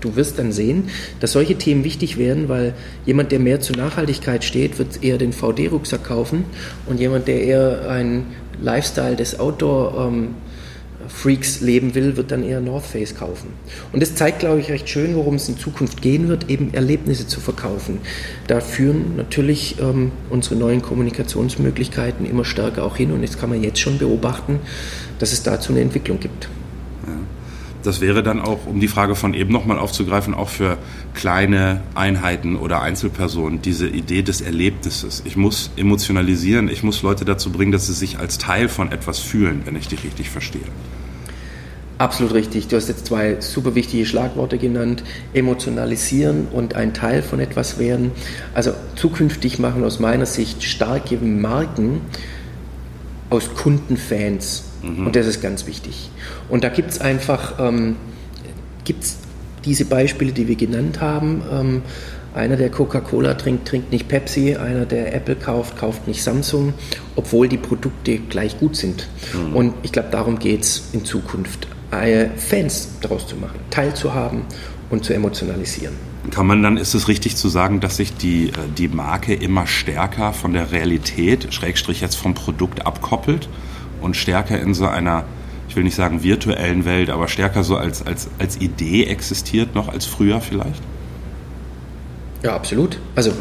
du 0.00 0.16
wirst 0.16 0.38
dann 0.38 0.52
sehen, 0.52 0.90
dass 1.20 1.32
solche 1.32 1.56
Themen 1.56 1.82
wichtig 1.84 2.18
werden, 2.18 2.48
weil 2.48 2.74
jemand, 3.06 3.32
der 3.32 3.38
mehr 3.38 3.60
zur 3.60 3.76
Nachhaltigkeit 3.76 4.44
steht, 4.44 4.78
wird 4.78 5.02
eher 5.02 5.18
den 5.18 5.32
VD-Rucksack 5.32 6.04
kaufen 6.04 6.44
und 6.86 7.00
jemand, 7.00 7.26
der 7.26 7.42
eher 7.42 7.88
ein 7.88 8.26
Lifestyle 8.60 9.16
des 9.16 9.40
Outdoor 9.40 10.08
ähm, 10.08 10.34
Freaks 11.08 11.60
leben 11.60 11.94
will, 11.94 12.16
wird 12.16 12.30
dann 12.30 12.42
eher 12.42 12.60
North 12.60 12.86
Face 12.86 13.14
kaufen. 13.14 13.48
Und 13.92 14.00
das 14.00 14.14
zeigt, 14.14 14.40
glaube 14.40 14.60
ich, 14.60 14.70
recht 14.70 14.88
schön, 14.88 15.14
worum 15.14 15.36
es 15.36 15.48
in 15.48 15.56
Zukunft 15.56 16.02
gehen 16.02 16.28
wird, 16.28 16.50
eben 16.50 16.74
Erlebnisse 16.74 17.26
zu 17.26 17.40
verkaufen. 17.40 17.98
Da 18.46 18.60
führen 18.60 19.16
natürlich 19.16 19.76
ähm, 19.80 20.12
unsere 20.30 20.56
neuen 20.56 20.82
Kommunikationsmöglichkeiten 20.82 22.26
immer 22.26 22.44
stärker 22.44 22.84
auch 22.84 22.96
hin 22.96 23.12
und 23.12 23.22
das 23.22 23.38
kann 23.38 23.50
man 23.50 23.62
jetzt 23.62 23.78
schon 23.78 23.98
beobachten, 23.98 24.60
dass 25.18 25.32
es 25.32 25.42
dazu 25.42 25.72
eine 25.72 25.80
Entwicklung 25.80 26.20
gibt. 26.20 26.48
Das 27.84 28.00
wäre 28.00 28.22
dann 28.22 28.40
auch, 28.40 28.66
um 28.66 28.80
die 28.80 28.88
Frage 28.88 29.14
von 29.14 29.34
eben 29.34 29.52
nochmal 29.52 29.78
aufzugreifen, 29.78 30.32
auch 30.32 30.48
für 30.48 30.78
kleine 31.12 31.82
Einheiten 31.94 32.56
oder 32.56 32.80
Einzelpersonen 32.80 33.60
diese 33.60 33.86
Idee 33.86 34.22
des 34.22 34.40
Erlebnisses. 34.40 35.22
Ich 35.26 35.36
muss 35.36 35.70
emotionalisieren, 35.76 36.68
ich 36.68 36.82
muss 36.82 37.02
Leute 37.02 37.26
dazu 37.26 37.52
bringen, 37.52 37.72
dass 37.72 37.86
sie 37.86 37.92
sich 37.92 38.18
als 38.18 38.38
Teil 38.38 38.70
von 38.70 38.90
etwas 38.90 39.18
fühlen, 39.18 39.62
wenn 39.66 39.76
ich 39.76 39.86
dich 39.86 40.02
richtig 40.02 40.30
verstehe. 40.30 40.62
Absolut 41.98 42.32
richtig. 42.32 42.68
Du 42.68 42.76
hast 42.76 42.88
jetzt 42.88 43.06
zwei 43.06 43.40
super 43.40 43.74
wichtige 43.74 44.06
Schlagworte 44.06 44.58
genannt. 44.58 45.04
Emotionalisieren 45.34 46.48
und 46.50 46.74
ein 46.74 46.94
Teil 46.94 47.22
von 47.22 47.38
etwas 47.38 47.78
werden. 47.78 48.12
Also 48.54 48.72
zukünftig 48.96 49.58
machen 49.58 49.84
aus 49.84 50.00
meiner 50.00 50.26
Sicht 50.26 50.64
starke 50.64 51.18
Marken 51.18 52.00
aus 53.30 53.54
Kundenfans 53.54 54.64
Mhm. 54.84 55.06
Und 55.06 55.16
das 55.16 55.26
ist 55.26 55.40
ganz 55.40 55.66
wichtig. 55.66 56.10
Und 56.48 56.64
da 56.64 56.68
gibt 56.68 56.90
es 56.90 57.00
einfach 57.00 57.58
ähm, 57.58 57.96
gibt's 58.84 59.18
diese 59.64 59.84
Beispiele, 59.86 60.32
die 60.32 60.48
wir 60.48 60.56
genannt 60.56 61.00
haben. 61.00 61.42
Ähm, 61.50 61.82
einer, 62.34 62.56
der 62.56 62.70
Coca-Cola 62.70 63.34
trinkt, 63.34 63.68
trinkt 63.68 63.92
nicht 63.92 64.08
Pepsi. 64.08 64.56
Einer, 64.56 64.86
der 64.86 65.14
Apple 65.14 65.36
kauft, 65.36 65.78
kauft 65.78 66.08
nicht 66.08 66.22
Samsung, 66.22 66.74
obwohl 67.16 67.48
die 67.48 67.58
Produkte 67.58 68.18
gleich 68.18 68.58
gut 68.58 68.76
sind. 68.76 69.08
Mhm. 69.32 69.56
Und 69.56 69.74
ich 69.82 69.92
glaube, 69.92 70.08
darum 70.10 70.38
geht 70.38 70.62
es 70.62 70.90
in 70.92 71.04
Zukunft, 71.04 71.68
äh, 71.92 72.26
Fans 72.36 72.88
daraus 73.00 73.26
zu 73.26 73.36
machen, 73.36 73.60
teilzuhaben 73.70 74.42
und 74.90 75.04
zu 75.04 75.14
emotionalisieren. 75.14 75.94
Kann 76.30 76.46
man 76.46 76.62
dann, 76.62 76.76
ist 76.76 76.94
es 76.94 77.06
richtig 77.06 77.36
zu 77.36 77.48
sagen, 77.48 77.80
dass 77.80 77.98
sich 77.98 78.16
die, 78.16 78.48
äh, 78.48 78.52
die 78.76 78.88
Marke 78.88 79.34
immer 79.34 79.66
stärker 79.66 80.32
von 80.32 80.52
der 80.54 80.72
Realität, 80.72 81.54
Schrägstrich 81.54 82.00
jetzt 82.00 82.16
vom 82.16 82.34
Produkt 82.34 82.84
abkoppelt? 82.86 83.48
Und 84.00 84.16
stärker 84.16 84.60
in 84.60 84.74
so 84.74 84.86
einer, 84.86 85.24
ich 85.68 85.76
will 85.76 85.84
nicht 85.84 85.94
sagen 85.96 86.22
virtuellen 86.22 86.84
Welt, 86.84 87.10
aber 87.10 87.28
stärker 87.28 87.64
so 87.64 87.76
als, 87.76 88.06
als, 88.06 88.28
als 88.38 88.60
Idee 88.60 89.04
existiert 89.04 89.74
noch 89.74 89.88
als 89.88 90.06
früher 90.06 90.40
vielleicht? 90.40 90.82
Ja, 92.42 92.54
absolut. 92.54 92.98
Also 93.14 93.30
okay. 93.30 93.40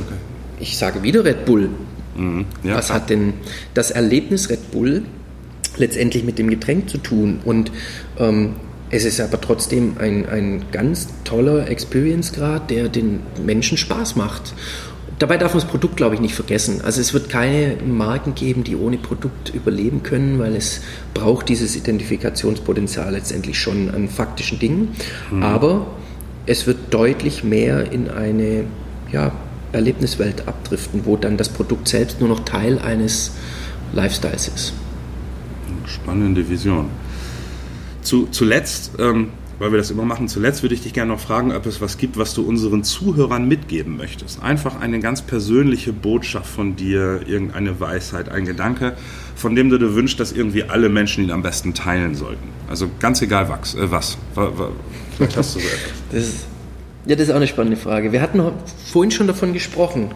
ich 0.59 0.77
sage 0.77 1.03
wieder 1.03 1.25
Red 1.25 1.45
Bull. 1.45 1.69
Mhm. 2.15 2.45
Ja, 2.63 2.75
Was 2.75 2.87
klar. 2.87 3.01
hat 3.01 3.09
denn 3.09 3.33
das 3.73 3.91
Erlebnis 3.91 4.49
Red 4.49 4.71
Bull 4.71 5.03
letztendlich 5.77 6.23
mit 6.23 6.37
dem 6.39 6.49
Getränk 6.49 6.89
zu 6.89 6.97
tun? 6.99 7.39
Und 7.43 7.71
ähm, 8.19 8.55
Es 8.91 9.05
ist 9.05 9.19
aber 9.19 9.41
trotzdem 9.41 9.95
ein, 9.99 10.29
ein 10.29 10.65
ganz 10.71 11.07
toller 11.23 11.67
Experience-Grad, 11.67 12.69
der 12.69 12.89
den 12.89 13.21
Menschen 13.43 13.75
Spaß 13.75 14.15
macht. 14.15 14.53
Dabei 15.23 15.37
darf 15.37 15.53
man 15.53 15.61
das 15.61 15.69
Produkt, 15.69 15.95
glaube 15.95 16.15
ich, 16.15 16.19
nicht 16.19 16.35
vergessen. 16.35 16.81
Also 16.83 16.99
es 16.99 17.13
wird 17.13 17.29
keine 17.29 17.77
Marken 17.87 18.35
geben, 18.35 18.65
die 18.65 18.75
ohne 18.75 18.97
Produkt 18.97 19.55
überleben 19.55 20.03
können, 20.03 20.37
weil 20.37 20.53
es 20.53 20.81
braucht 21.13 21.47
dieses 21.47 21.77
Identifikationspotenzial 21.77 23.13
letztendlich 23.13 23.57
schon 23.57 23.89
an 23.91 24.09
faktischen 24.09 24.59
Dingen. 24.59 24.89
Mhm. 25.31 25.41
Aber 25.41 25.87
es 26.45 26.67
wird 26.67 26.93
deutlich 26.93 27.41
mehr 27.41 27.89
in 27.89 28.09
eine 28.09 28.65
ja, 29.13 29.31
Erlebniswelt 29.71 30.45
abdriften, 30.45 31.05
wo 31.05 31.15
dann 31.15 31.37
das 31.37 31.47
Produkt 31.47 31.87
selbst 31.87 32.19
nur 32.19 32.27
noch 32.27 32.41
Teil 32.41 32.77
eines 32.79 33.31
Lifestyles 33.93 34.49
ist. 34.49 34.73
Spannende 35.85 36.49
Vision. 36.49 36.89
Zu, 38.01 38.27
zuletzt, 38.29 38.91
ähm, 38.99 39.29
weil 39.59 39.71
wir 39.71 39.77
das 39.77 39.91
immer 39.91 40.03
machen, 40.03 40.27
zuletzt 40.27 40.63
würde 40.63 40.75
ich 40.75 40.81
dich 40.81 40.93
gerne 40.93 41.11
noch 41.11 41.19
fragen, 41.19 41.51
ob 41.51 41.65
es 41.65 41.81
was 41.81 41.97
gibt, 41.97 42.17
was 42.17 42.33
du 42.33 42.43
unseren 42.43 42.83
Zuhörern 42.83 43.47
mitgeben 43.47 43.97
möchtest. 43.97 44.41
Einfach 44.41 44.79
eine 44.79 44.99
ganz 44.99 45.21
persönliche 45.21 45.93
Botschaft 45.93 46.47
von 46.47 46.75
dir, 46.75 47.21
irgendeine 47.25 47.79
Weisheit, 47.79 48.29
ein 48.29 48.45
Gedanke, 48.45 48.95
von 49.35 49.55
dem 49.55 49.69
du 49.69 49.77
dir 49.77 49.95
wünschst, 49.95 50.19
dass 50.19 50.31
irgendwie 50.31 50.63
alle 50.63 50.89
Menschen 50.89 51.23
ihn 51.23 51.31
am 51.31 51.41
besten 51.41 51.73
teilen 51.73 52.15
sollten. 52.15 52.49
Also 52.69 52.89
ganz 52.99 53.21
egal 53.21 53.49
was. 53.49 53.75
Äh, 53.75 53.91
was. 53.91 54.17
Vielleicht 55.15 55.37
hast 55.37 55.55
du 55.55 55.59
so 55.59 55.65
etwas. 55.67 55.93
Das 56.11 56.23
ist, 56.25 56.45
ja, 57.05 57.15
das 57.15 57.27
ist 57.27 57.31
auch 57.31 57.37
eine 57.37 57.47
spannende 57.47 57.75
Frage. 57.75 58.11
Wir 58.11 58.21
hatten 58.21 58.41
vorhin 58.85 59.11
schon 59.11 59.27
davon 59.27 59.51
gesprochen. 59.51 60.11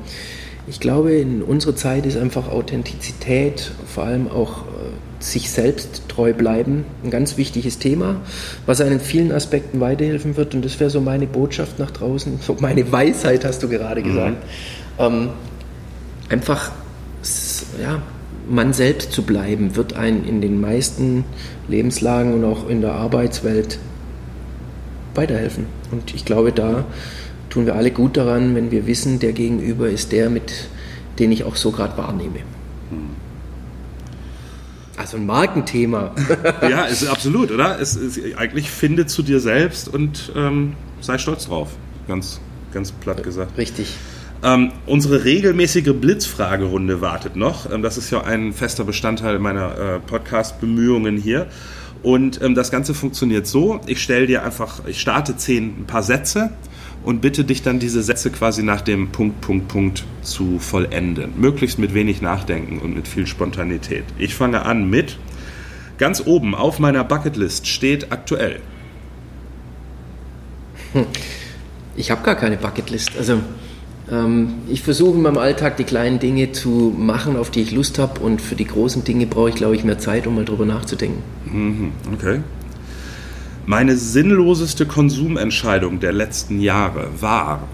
Ich 0.68 0.80
glaube, 0.80 1.14
in 1.14 1.42
unserer 1.42 1.76
Zeit 1.76 2.06
ist 2.06 2.18
einfach 2.18 2.50
Authentizität, 2.50 3.72
vor 3.88 4.04
allem 4.04 4.28
auch 4.28 4.64
äh, 4.64 5.07
sich 5.20 5.50
selbst 5.50 6.04
treu 6.08 6.34
bleiben, 6.34 6.86
ein 7.04 7.10
ganz 7.10 7.38
wichtiges 7.38 7.80
Thema, 7.80 8.18
was 8.66 8.82
einem 8.82 8.94
in 8.94 9.00
vielen 9.00 9.32
Aspekten 9.32 9.80
weiterhelfen 9.80 10.38
wird. 10.38 10.54
Und 10.54 10.64
das 10.64 10.80
wäre 10.80 10.90
so 10.90 11.02
meine 11.02 11.26
Botschaft 11.26 11.80
nach 11.80 11.92
draußen, 11.92 12.40
so 12.42 12.56
meine 12.60 12.92
Weisheit, 12.92 13.44
hast 13.44 13.64
du 13.64 13.70
gerade 13.70 14.02
mhm. 14.02 14.06
gesagt. 14.06 14.38
Ähm, 15.00 15.30
einfach, 16.30 16.72
ja, 17.82 18.02
man 18.50 18.74
selbst 18.74 19.12
zu 19.12 19.24
bleiben, 19.24 19.76
wird 19.76 19.94
einen 19.94 20.24
in 20.24 20.42
den 20.42 20.62
meisten 20.62 21.26
Lebenslagen 21.68 22.34
und 22.34 22.46
auch 22.46 22.70
in 22.70 22.82
der 22.82 22.94
Arbeitswelt 22.94 23.80
weiterhelfen. 25.16 25.66
Und 25.92 26.14
ich 26.14 26.26
glaube, 26.26 26.52
da 26.52 26.86
tun 27.50 27.66
wir 27.66 27.76
alle 27.76 27.92
gut 27.92 28.18
daran, 28.18 28.56
wenn 28.56 28.72
wir 28.72 28.86
wissen, 28.88 29.20
der 29.20 29.34
Gegenüber 29.34 29.90
ist 29.90 30.12
der, 30.12 30.30
mit 30.30 30.70
den 31.20 31.32
ich 31.32 31.44
auch 31.44 31.56
so 31.56 31.72
gerade 31.72 31.98
wahrnehme. 31.98 32.40
Also 35.08 35.16
ein 35.16 35.26
Markenthema. 35.26 36.12
ja, 36.64 36.84
ist 36.84 37.08
absolut, 37.08 37.50
oder? 37.52 37.80
Es 37.80 37.96
ist, 37.96 38.20
eigentlich 38.36 38.70
finde 38.70 39.06
zu 39.06 39.24
dir 39.24 39.40
selbst 39.40 39.88
und 39.88 40.34
ähm, 40.36 40.74
sei 41.00 41.18
stolz 41.18 41.46
drauf. 41.46 41.70
Ganz, 42.10 42.42
ganz 42.74 42.92
platt 42.92 43.24
gesagt. 43.24 43.58
Richtig. 43.58 43.96
Ähm, 44.44 44.74
unsere 44.86 45.24
regelmäßige 45.24 45.94
Blitzfragerunde 45.94 47.00
wartet 47.00 47.38
noch. 47.38 47.72
Ähm, 47.72 47.84
das 47.84 47.98
ist 47.98 48.12
ja 48.12 48.26
ein 48.26 48.52
fester 48.52 48.84
Bestandteil 48.84 49.40
meiner 49.40 49.78
äh, 49.78 50.00
Podcast-Bemühungen 50.02 51.16
hier. 51.16 51.48
Und 52.04 52.42
ähm, 52.42 52.54
das 52.54 52.70
Ganze 52.70 52.94
funktioniert 52.94 53.48
so: 53.48 53.80
Ich 53.88 54.04
stelle 54.04 54.28
dir 54.28 54.44
einfach, 54.44 54.86
ich 54.88 55.00
starte 55.00 55.38
zehn 55.38 55.74
ein 55.80 55.86
paar 55.86 56.04
Sätze 56.04 56.50
und 57.08 57.22
bitte 57.22 57.46
dich 57.46 57.62
dann 57.64 57.80
diese 57.80 58.04
Sätze 58.04 58.32
quasi 58.32 58.64
nach 58.64 58.82
dem 58.82 59.08
Punkt, 59.14 59.40
Punkt, 59.40 59.70
Punkt 59.70 60.04
zu 60.24 60.60
vollenden. 60.60 61.40
Möglichst 61.40 61.80
mit 61.80 61.94
wenig 61.94 62.22
Nachdenken 62.22 62.80
und 62.80 62.94
mit 62.94 63.08
viel 63.08 63.26
Spontanität. 63.26 64.04
Ich 64.18 64.36
fange 64.36 64.66
an 64.66 64.90
mit 64.90 65.18
ganz 65.98 66.22
oben 66.26 66.54
auf 66.54 66.80
meiner 66.80 67.06
Bucketlist 67.06 67.66
steht 67.66 68.12
aktuell. 68.12 68.60
Hm. 70.92 71.06
Ich 71.96 72.12
habe 72.12 72.24
gar 72.24 72.36
keine 72.36 72.58
Bucketlist. 72.58 73.12
Also 73.18 73.40
ähm, 74.12 74.56
ich 74.68 74.82
versuche 74.82 75.16
in 75.16 75.22
meinem 75.22 75.38
Alltag 75.38 75.78
die 75.78 75.86
kleinen 75.86 76.20
Dinge 76.20 76.52
zu 76.52 76.94
machen, 76.98 77.38
auf 77.38 77.52
die 77.52 77.62
ich 77.62 77.72
Lust 77.72 78.00
habe. 78.00 78.20
Und 78.20 78.42
für 78.42 78.56
die 78.56 78.68
großen 78.68 79.06
Dinge 79.06 79.28
brauche 79.28 79.48
ich, 79.48 79.56
glaube 79.56 79.78
ich, 79.78 79.86
mehr 79.86 79.98
Zeit, 79.98 80.28
um 80.28 80.36
mal 80.36 80.44
drüber 80.44 80.66
nachzudenken. 80.66 81.24
Mhm. 81.46 81.92
Okay. 82.14 82.42
Meine 83.70 83.98
sinnloseste 83.98 84.86
Konsumentscheidung 84.86 86.00
der 86.00 86.14
letzten 86.14 86.62
Jahre 86.62 87.10
war 87.20 87.68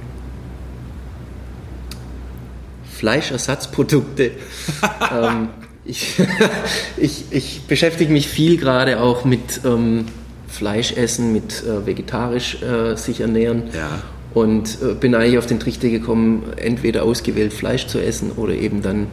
Fleischersatzprodukte. 2.97 4.32
ähm, 5.12 5.49
ich, 5.86 6.19
ich, 6.97 7.25
ich, 7.29 7.62
beschäftige 7.67 8.12
mich 8.12 8.27
viel 8.27 8.58
gerade 8.58 8.99
auch 9.01 9.23
mit 9.23 9.62
ähm, 9.65 10.06
Fleischessen, 10.47 11.32
mit 11.32 11.63
äh, 11.63 11.86
vegetarisch 11.86 12.63
äh, 12.63 12.95
sich 12.95 13.21
ernähren. 13.21 13.65
Ja. 13.75 14.01
Und 14.34 14.79
äh, 14.82 14.95
bin 14.95 15.13
eigentlich 15.13 15.38
auf 15.38 15.45
den 15.45 15.60
Trichter 15.60 15.89
gekommen, 15.89 16.53
entweder 16.56 17.03
ausgewählt 17.03 17.53
Fleisch 17.53 17.86
zu 17.86 17.99
essen 17.99 18.32
oder 18.32 18.56
eben 18.56 18.82
dann 18.82 19.10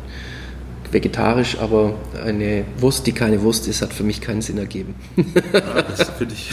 vegetarisch, 0.92 1.58
aber 1.58 1.94
eine 2.24 2.64
Wurst, 2.78 3.06
die 3.06 3.12
keine 3.12 3.42
Wurst 3.42 3.68
ist, 3.68 3.82
hat 3.82 3.92
für 3.92 4.04
mich 4.04 4.20
keinen 4.20 4.42
Sinn 4.42 4.58
ergeben. 4.58 4.94
ja, 5.52 5.82
das 5.82 6.10
finde 6.10 6.34
ich 6.34 6.52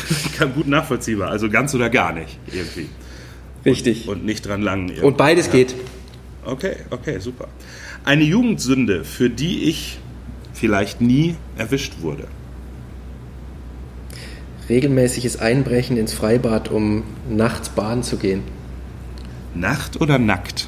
gut 0.54 0.68
nachvollziehbar. 0.68 1.30
Also 1.30 1.50
ganz 1.50 1.74
oder 1.74 1.90
gar 1.90 2.14
nicht 2.14 2.40
irgendwie. 2.52 2.90
Richtig. 3.66 4.08
Und, 4.08 4.20
und 4.20 4.26
nicht 4.26 4.46
dran 4.46 4.62
lang. 4.62 4.88
Irgendwie. 4.88 5.06
Und 5.06 5.18
beides 5.18 5.48
ja. 5.48 5.54
geht. 5.54 5.76
Okay, 6.46 6.78
okay, 6.92 7.20
super. 7.20 7.48
Eine 8.06 8.24
Jugendsünde, 8.24 9.04
für 9.04 9.30
die 9.30 9.64
ich 9.64 10.00
vielleicht 10.54 11.02
nie 11.02 11.36
erwischt 11.58 12.02
wurde. 12.02 12.28
Regelmäßiges 14.70 15.38
Einbrechen 15.40 15.98
ins 15.98 16.14
Freibad, 16.14 16.70
um 16.70 17.04
nachts 17.30 17.70
baden 17.70 18.04
zu 18.04 18.18
gehen. 18.18 18.44
Nacht 19.54 20.00
oder 20.02 20.20
nackt? 20.20 20.68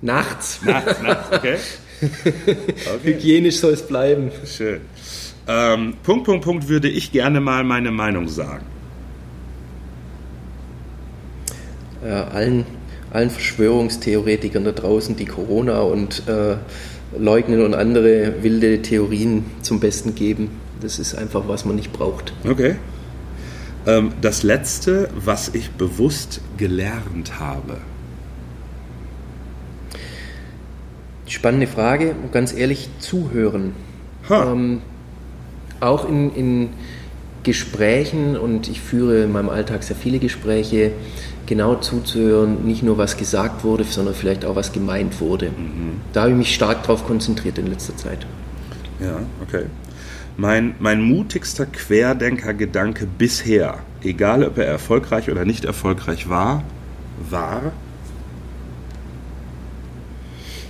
Nachts. 0.00 0.60
Nachts, 0.64 1.02
nachts, 1.02 1.32
okay. 1.32 1.56
Okay. 2.04 3.14
Hygienisch 3.14 3.56
soll 3.56 3.72
es 3.72 3.86
bleiben. 3.86 4.30
Schön. 4.44 4.80
Ähm, 5.46 5.94
Punkt, 6.02 6.24
Punkt, 6.24 6.44
Punkt 6.44 6.68
würde 6.68 6.88
ich 6.88 7.12
gerne 7.12 7.40
mal 7.40 7.64
meine 7.64 7.90
Meinung 7.90 8.28
sagen. 8.28 8.64
Äh, 12.02 12.08
allen, 12.08 12.66
allen 13.12 13.30
Verschwörungstheoretikern 13.30 14.64
da 14.64 14.72
draußen, 14.72 15.16
die 15.16 15.26
Corona 15.26 15.80
und 15.80 16.22
äh, 16.28 16.56
leugnen 17.18 17.62
und 17.64 17.74
andere 17.74 18.42
wilde 18.42 18.82
Theorien 18.82 19.44
zum 19.62 19.80
Besten 19.80 20.14
geben. 20.14 20.50
Das 20.80 20.98
ist 20.98 21.14
einfach, 21.14 21.48
was 21.48 21.64
man 21.64 21.76
nicht 21.76 21.92
braucht. 21.92 22.32
Okay. 22.48 22.76
Ähm, 23.86 24.12
das 24.20 24.42
letzte, 24.42 25.10
was 25.14 25.54
ich 25.54 25.70
bewusst 25.72 26.40
gelernt 26.56 27.38
habe. 27.38 27.78
Spannende 31.26 31.66
Frage 31.66 32.14
und 32.22 32.32
ganz 32.32 32.52
ehrlich, 32.52 32.88
zuhören. 32.98 33.72
Ähm, 34.30 34.80
auch 35.80 36.08
in, 36.08 36.34
in 36.34 36.68
Gesprächen 37.42 38.36
und 38.36 38.68
ich 38.68 38.80
führe 38.80 39.24
in 39.24 39.32
meinem 39.32 39.50
Alltag 39.50 39.82
sehr 39.82 39.96
viele 39.96 40.18
Gespräche, 40.18 40.92
genau 41.46 41.76
zuzuhören, 41.76 42.64
nicht 42.64 42.82
nur 42.82 42.98
was 42.98 43.16
gesagt 43.16 43.64
wurde, 43.64 43.84
sondern 43.84 44.14
vielleicht 44.14 44.44
auch 44.44 44.56
was 44.56 44.72
gemeint 44.72 45.20
wurde. 45.20 45.50
Mhm. 45.50 46.00
Da 46.12 46.22
habe 46.22 46.32
ich 46.32 46.36
mich 46.36 46.54
stark 46.54 46.82
darauf 46.82 47.06
konzentriert 47.06 47.58
in 47.58 47.66
letzter 47.66 47.96
Zeit. 47.96 48.26
Ja, 49.00 49.20
okay. 49.42 49.66
Mein, 50.36 50.74
mein 50.80 51.02
mutigster 51.02 51.66
Querdenker-Gedanke 51.66 53.06
bisher, 53.06 53.78
egal 54.02 54.42
ob 54.44 54.58
er 54.58 54.66
erfolgreich 54.66 55.30
oder 55.30 55.44
nicht 55.44 55.64
erfolgreich 55.64 56.28
war, 56.28 56.64
war, 57.30 57.72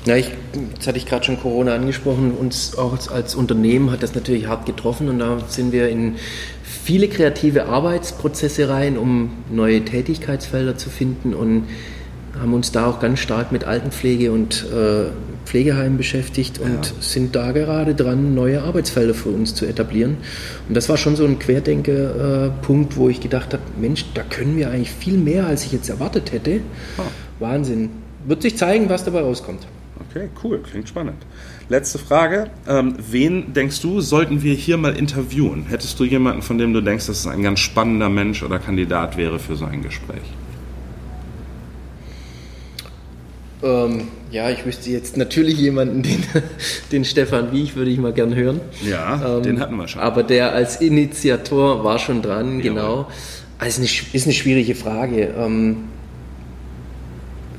ja, 0.07 0.17
ich, 0.17 0.31
jetzt 0.75 0.87
hatte 0.87 0.99
ich 0.99 1.07
gerade 1.07 1.25
schon 1.25 1.41
Corona 1.41 1.75
angesprochen. 1.75 2.33
Uns 2.33 2.77
auch 2.77 3.11
als 3.11 3.35
Unternehmen 3.35 3.91
hat 3.91 4.03
das 4.03 4.15
natürlich 4.15 4.47
hart 4.47 4.67
getroffen 4.67 5.09
und 5.09 5.19
da 5.19 5.39
sind 5.49 5.73
wir 5.73 5.89
in 5.89 6.17
viele 6.63 7.09
kreative 7.09 7.67
Arbeitsprozesse 7.67 8.69
rein, 8.69 8.99
um 8.99 9.31
neue 9.51 9.85
Tätigkeitsfelder 9.85 10.77
zu 10.77 10.91
finden 10.91 11.33
und 11.33 11.65
haben 12.39 12.53
uns 12.53 12.73
da 12.73 12.87
auch 12.87 13.01
ganz 13.01 13.21
stark 13.21 13.53
mit 13.53 13.65
Altenpflege 13.65 14.33
und 14.33 14.67
äh, 14.71 15.07
Pflegeheimen 15.47 15.97
beschäftigt 15.97 16.59
und 16.59 16.87
ja. 16.87 16.93
sind 17.01 17.37
da 17.37 17.53
gerade 17.53 17.95
dran, 17.95 18.35
neue 18.35 18.63
Arbeitsfelder 18.63 19.15
für 19.15 19.29
uns 19.29 19.55
zu 19.55 19.67
etablieren. 19.67 20.17
Und 20.69 20.77
das 20.77 20.89
war 20.89 20.97
schon 20.97 21.17
so 21.17 21.25
ein 21.25 21.39
Querdenker-Punkt, 21.39 22.93
äh, 22.93 22.97
wo 22.97 23.09
ich 23.09 23.21
gedacht 23.21 23.53
habe, 23.53 23.63
Mensch, 23.81 24.07
da 24.15 24.23
können 24.23 24.57
wir 24.57 24.71
eigentlich 24.71 24.91
viel 24.91 25.17
mehr, 25.17 25.47
als 25.47 25.65
ich 25.65 25.73
jetzt 25.73 25.89
erwartet 25.89 26.33
hätte. 26.33 26.61
Oh. 26.99 27.03
Wahnsinn. 27.39 27.91
Wird 28.27 28.43
sich 28.43 28.57
zeigen, 28.57 28.89
was 28.89 29.05
dabei 29.05 29.21
rauskommt. 29.21 29.67
Okay, 30.15 30.29
cool, 30.45 30.61
klingt 30.61 30.89
spannend. 30.89 31.17
Letzte 31.69 31.99
Frage. 31.99 32.49
Ähm, 32.69 32.95
wen 33.11 33.53
denkst 33.53 33.81
du, 33.81 34.01
sollten 34.01 34.45
wir 34.45 34.55
hier 34.55 34.77
mal 34.77 34.97
interviewen? 34.97 35.67
Hättest 35.69 35.99
du 35.99 36.05
jemanden, 36.05 36.43
von 36.43 36.57
dem 36.57 36.73
du 36.73 36.81
denkst, 36.81 37.09
dass 37.09 37.19
es 37.19 37.27
ein 37.27 37.43
ganz 37.43 37.59
spannender 37.59 38.09
Mensch 38.09 38.45
oder 38.45 38.61
Kandidat 38.61 39.17
wäre 39.17 39.41
für 39.41 39.57
so 39.57 39.65
ein 39.65 39.83
Gespräch? 39.83 40.23
Ähm, 43.65 44.03
ja, 44.31 44.51
ich 44.51 44.65
wüsste 44.65 44.91
jetzt 44.91 45.17
natürlich 45.17 45.59
jemanden, 45.59 46.03
den, 46.05 46.23
den 46.93 47.05
Stefan 47.05 47.51
Wiech 47.51 47.75
würde 47.75 47.91
ich 47.91 47.99
mal 47.99 48.13
gern 48.13 48.37
hören. 48.37 48.61
Ja, 48.89 49.39
ähm, 49.39 49.43
den 49.43 49.59
hatten 49.59 49.75
wir 49.75 49.89
schon. 49.89 50.01
Aber 50.01 50.23
der 50.23 50.53
als 50.53 50.81
Initiator 50.81 51.83
war 51.83 51.99
schon 51.99 52.23
dran, 52.23 52.61
Jawohl. 52.61 52.63
genau. 52.63 53.09
Also 53.59 53.81
eine, 53.81 53.91
ist 54.13 54.27
eine 54.27 54.35
schwierige 54.35 54.77
Frage. 54.77 55.35
Ähm, 55.37 55.89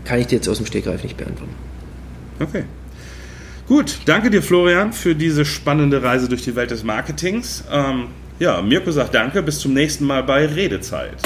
kann 0.06 0.20
ich 0.20 0.28
dir 0.28 0.36
jetzt 0.36 0.48
aus 0.48 0.58
dem 0.58 0.68
Stegreif 0.68 1.04
nicht 1.04 1.18
beantworten. 1.18 1.65
Okay. 2.40 2.64
Gut, 3.68 4.00
danke 4.06 4.30
dir, 4.30 4.44
Florian, 4.44 4.94
für 4.94 5.16
diese 5.16 5.44
spannende 5.44 6.04
Reise 6.04 6.30
durch 6.30 6.44
die 6.44 6.56
Welt 6.56 6.70
des 6.70 6.84
Marketings. 6.84 7.64
Ähm, 7.72 8.10
ja, 8.38 8.62
Mirko 8.62 8.92
sagt 8.92 9.16
danke, 9.16 9.42
bis 9.42 9.60
zum 9.60 9.74
nächsten 9.74 10.06
Mal 10.06 10.24
bei 10.24 10.46
Redezeit. 10.46 11.18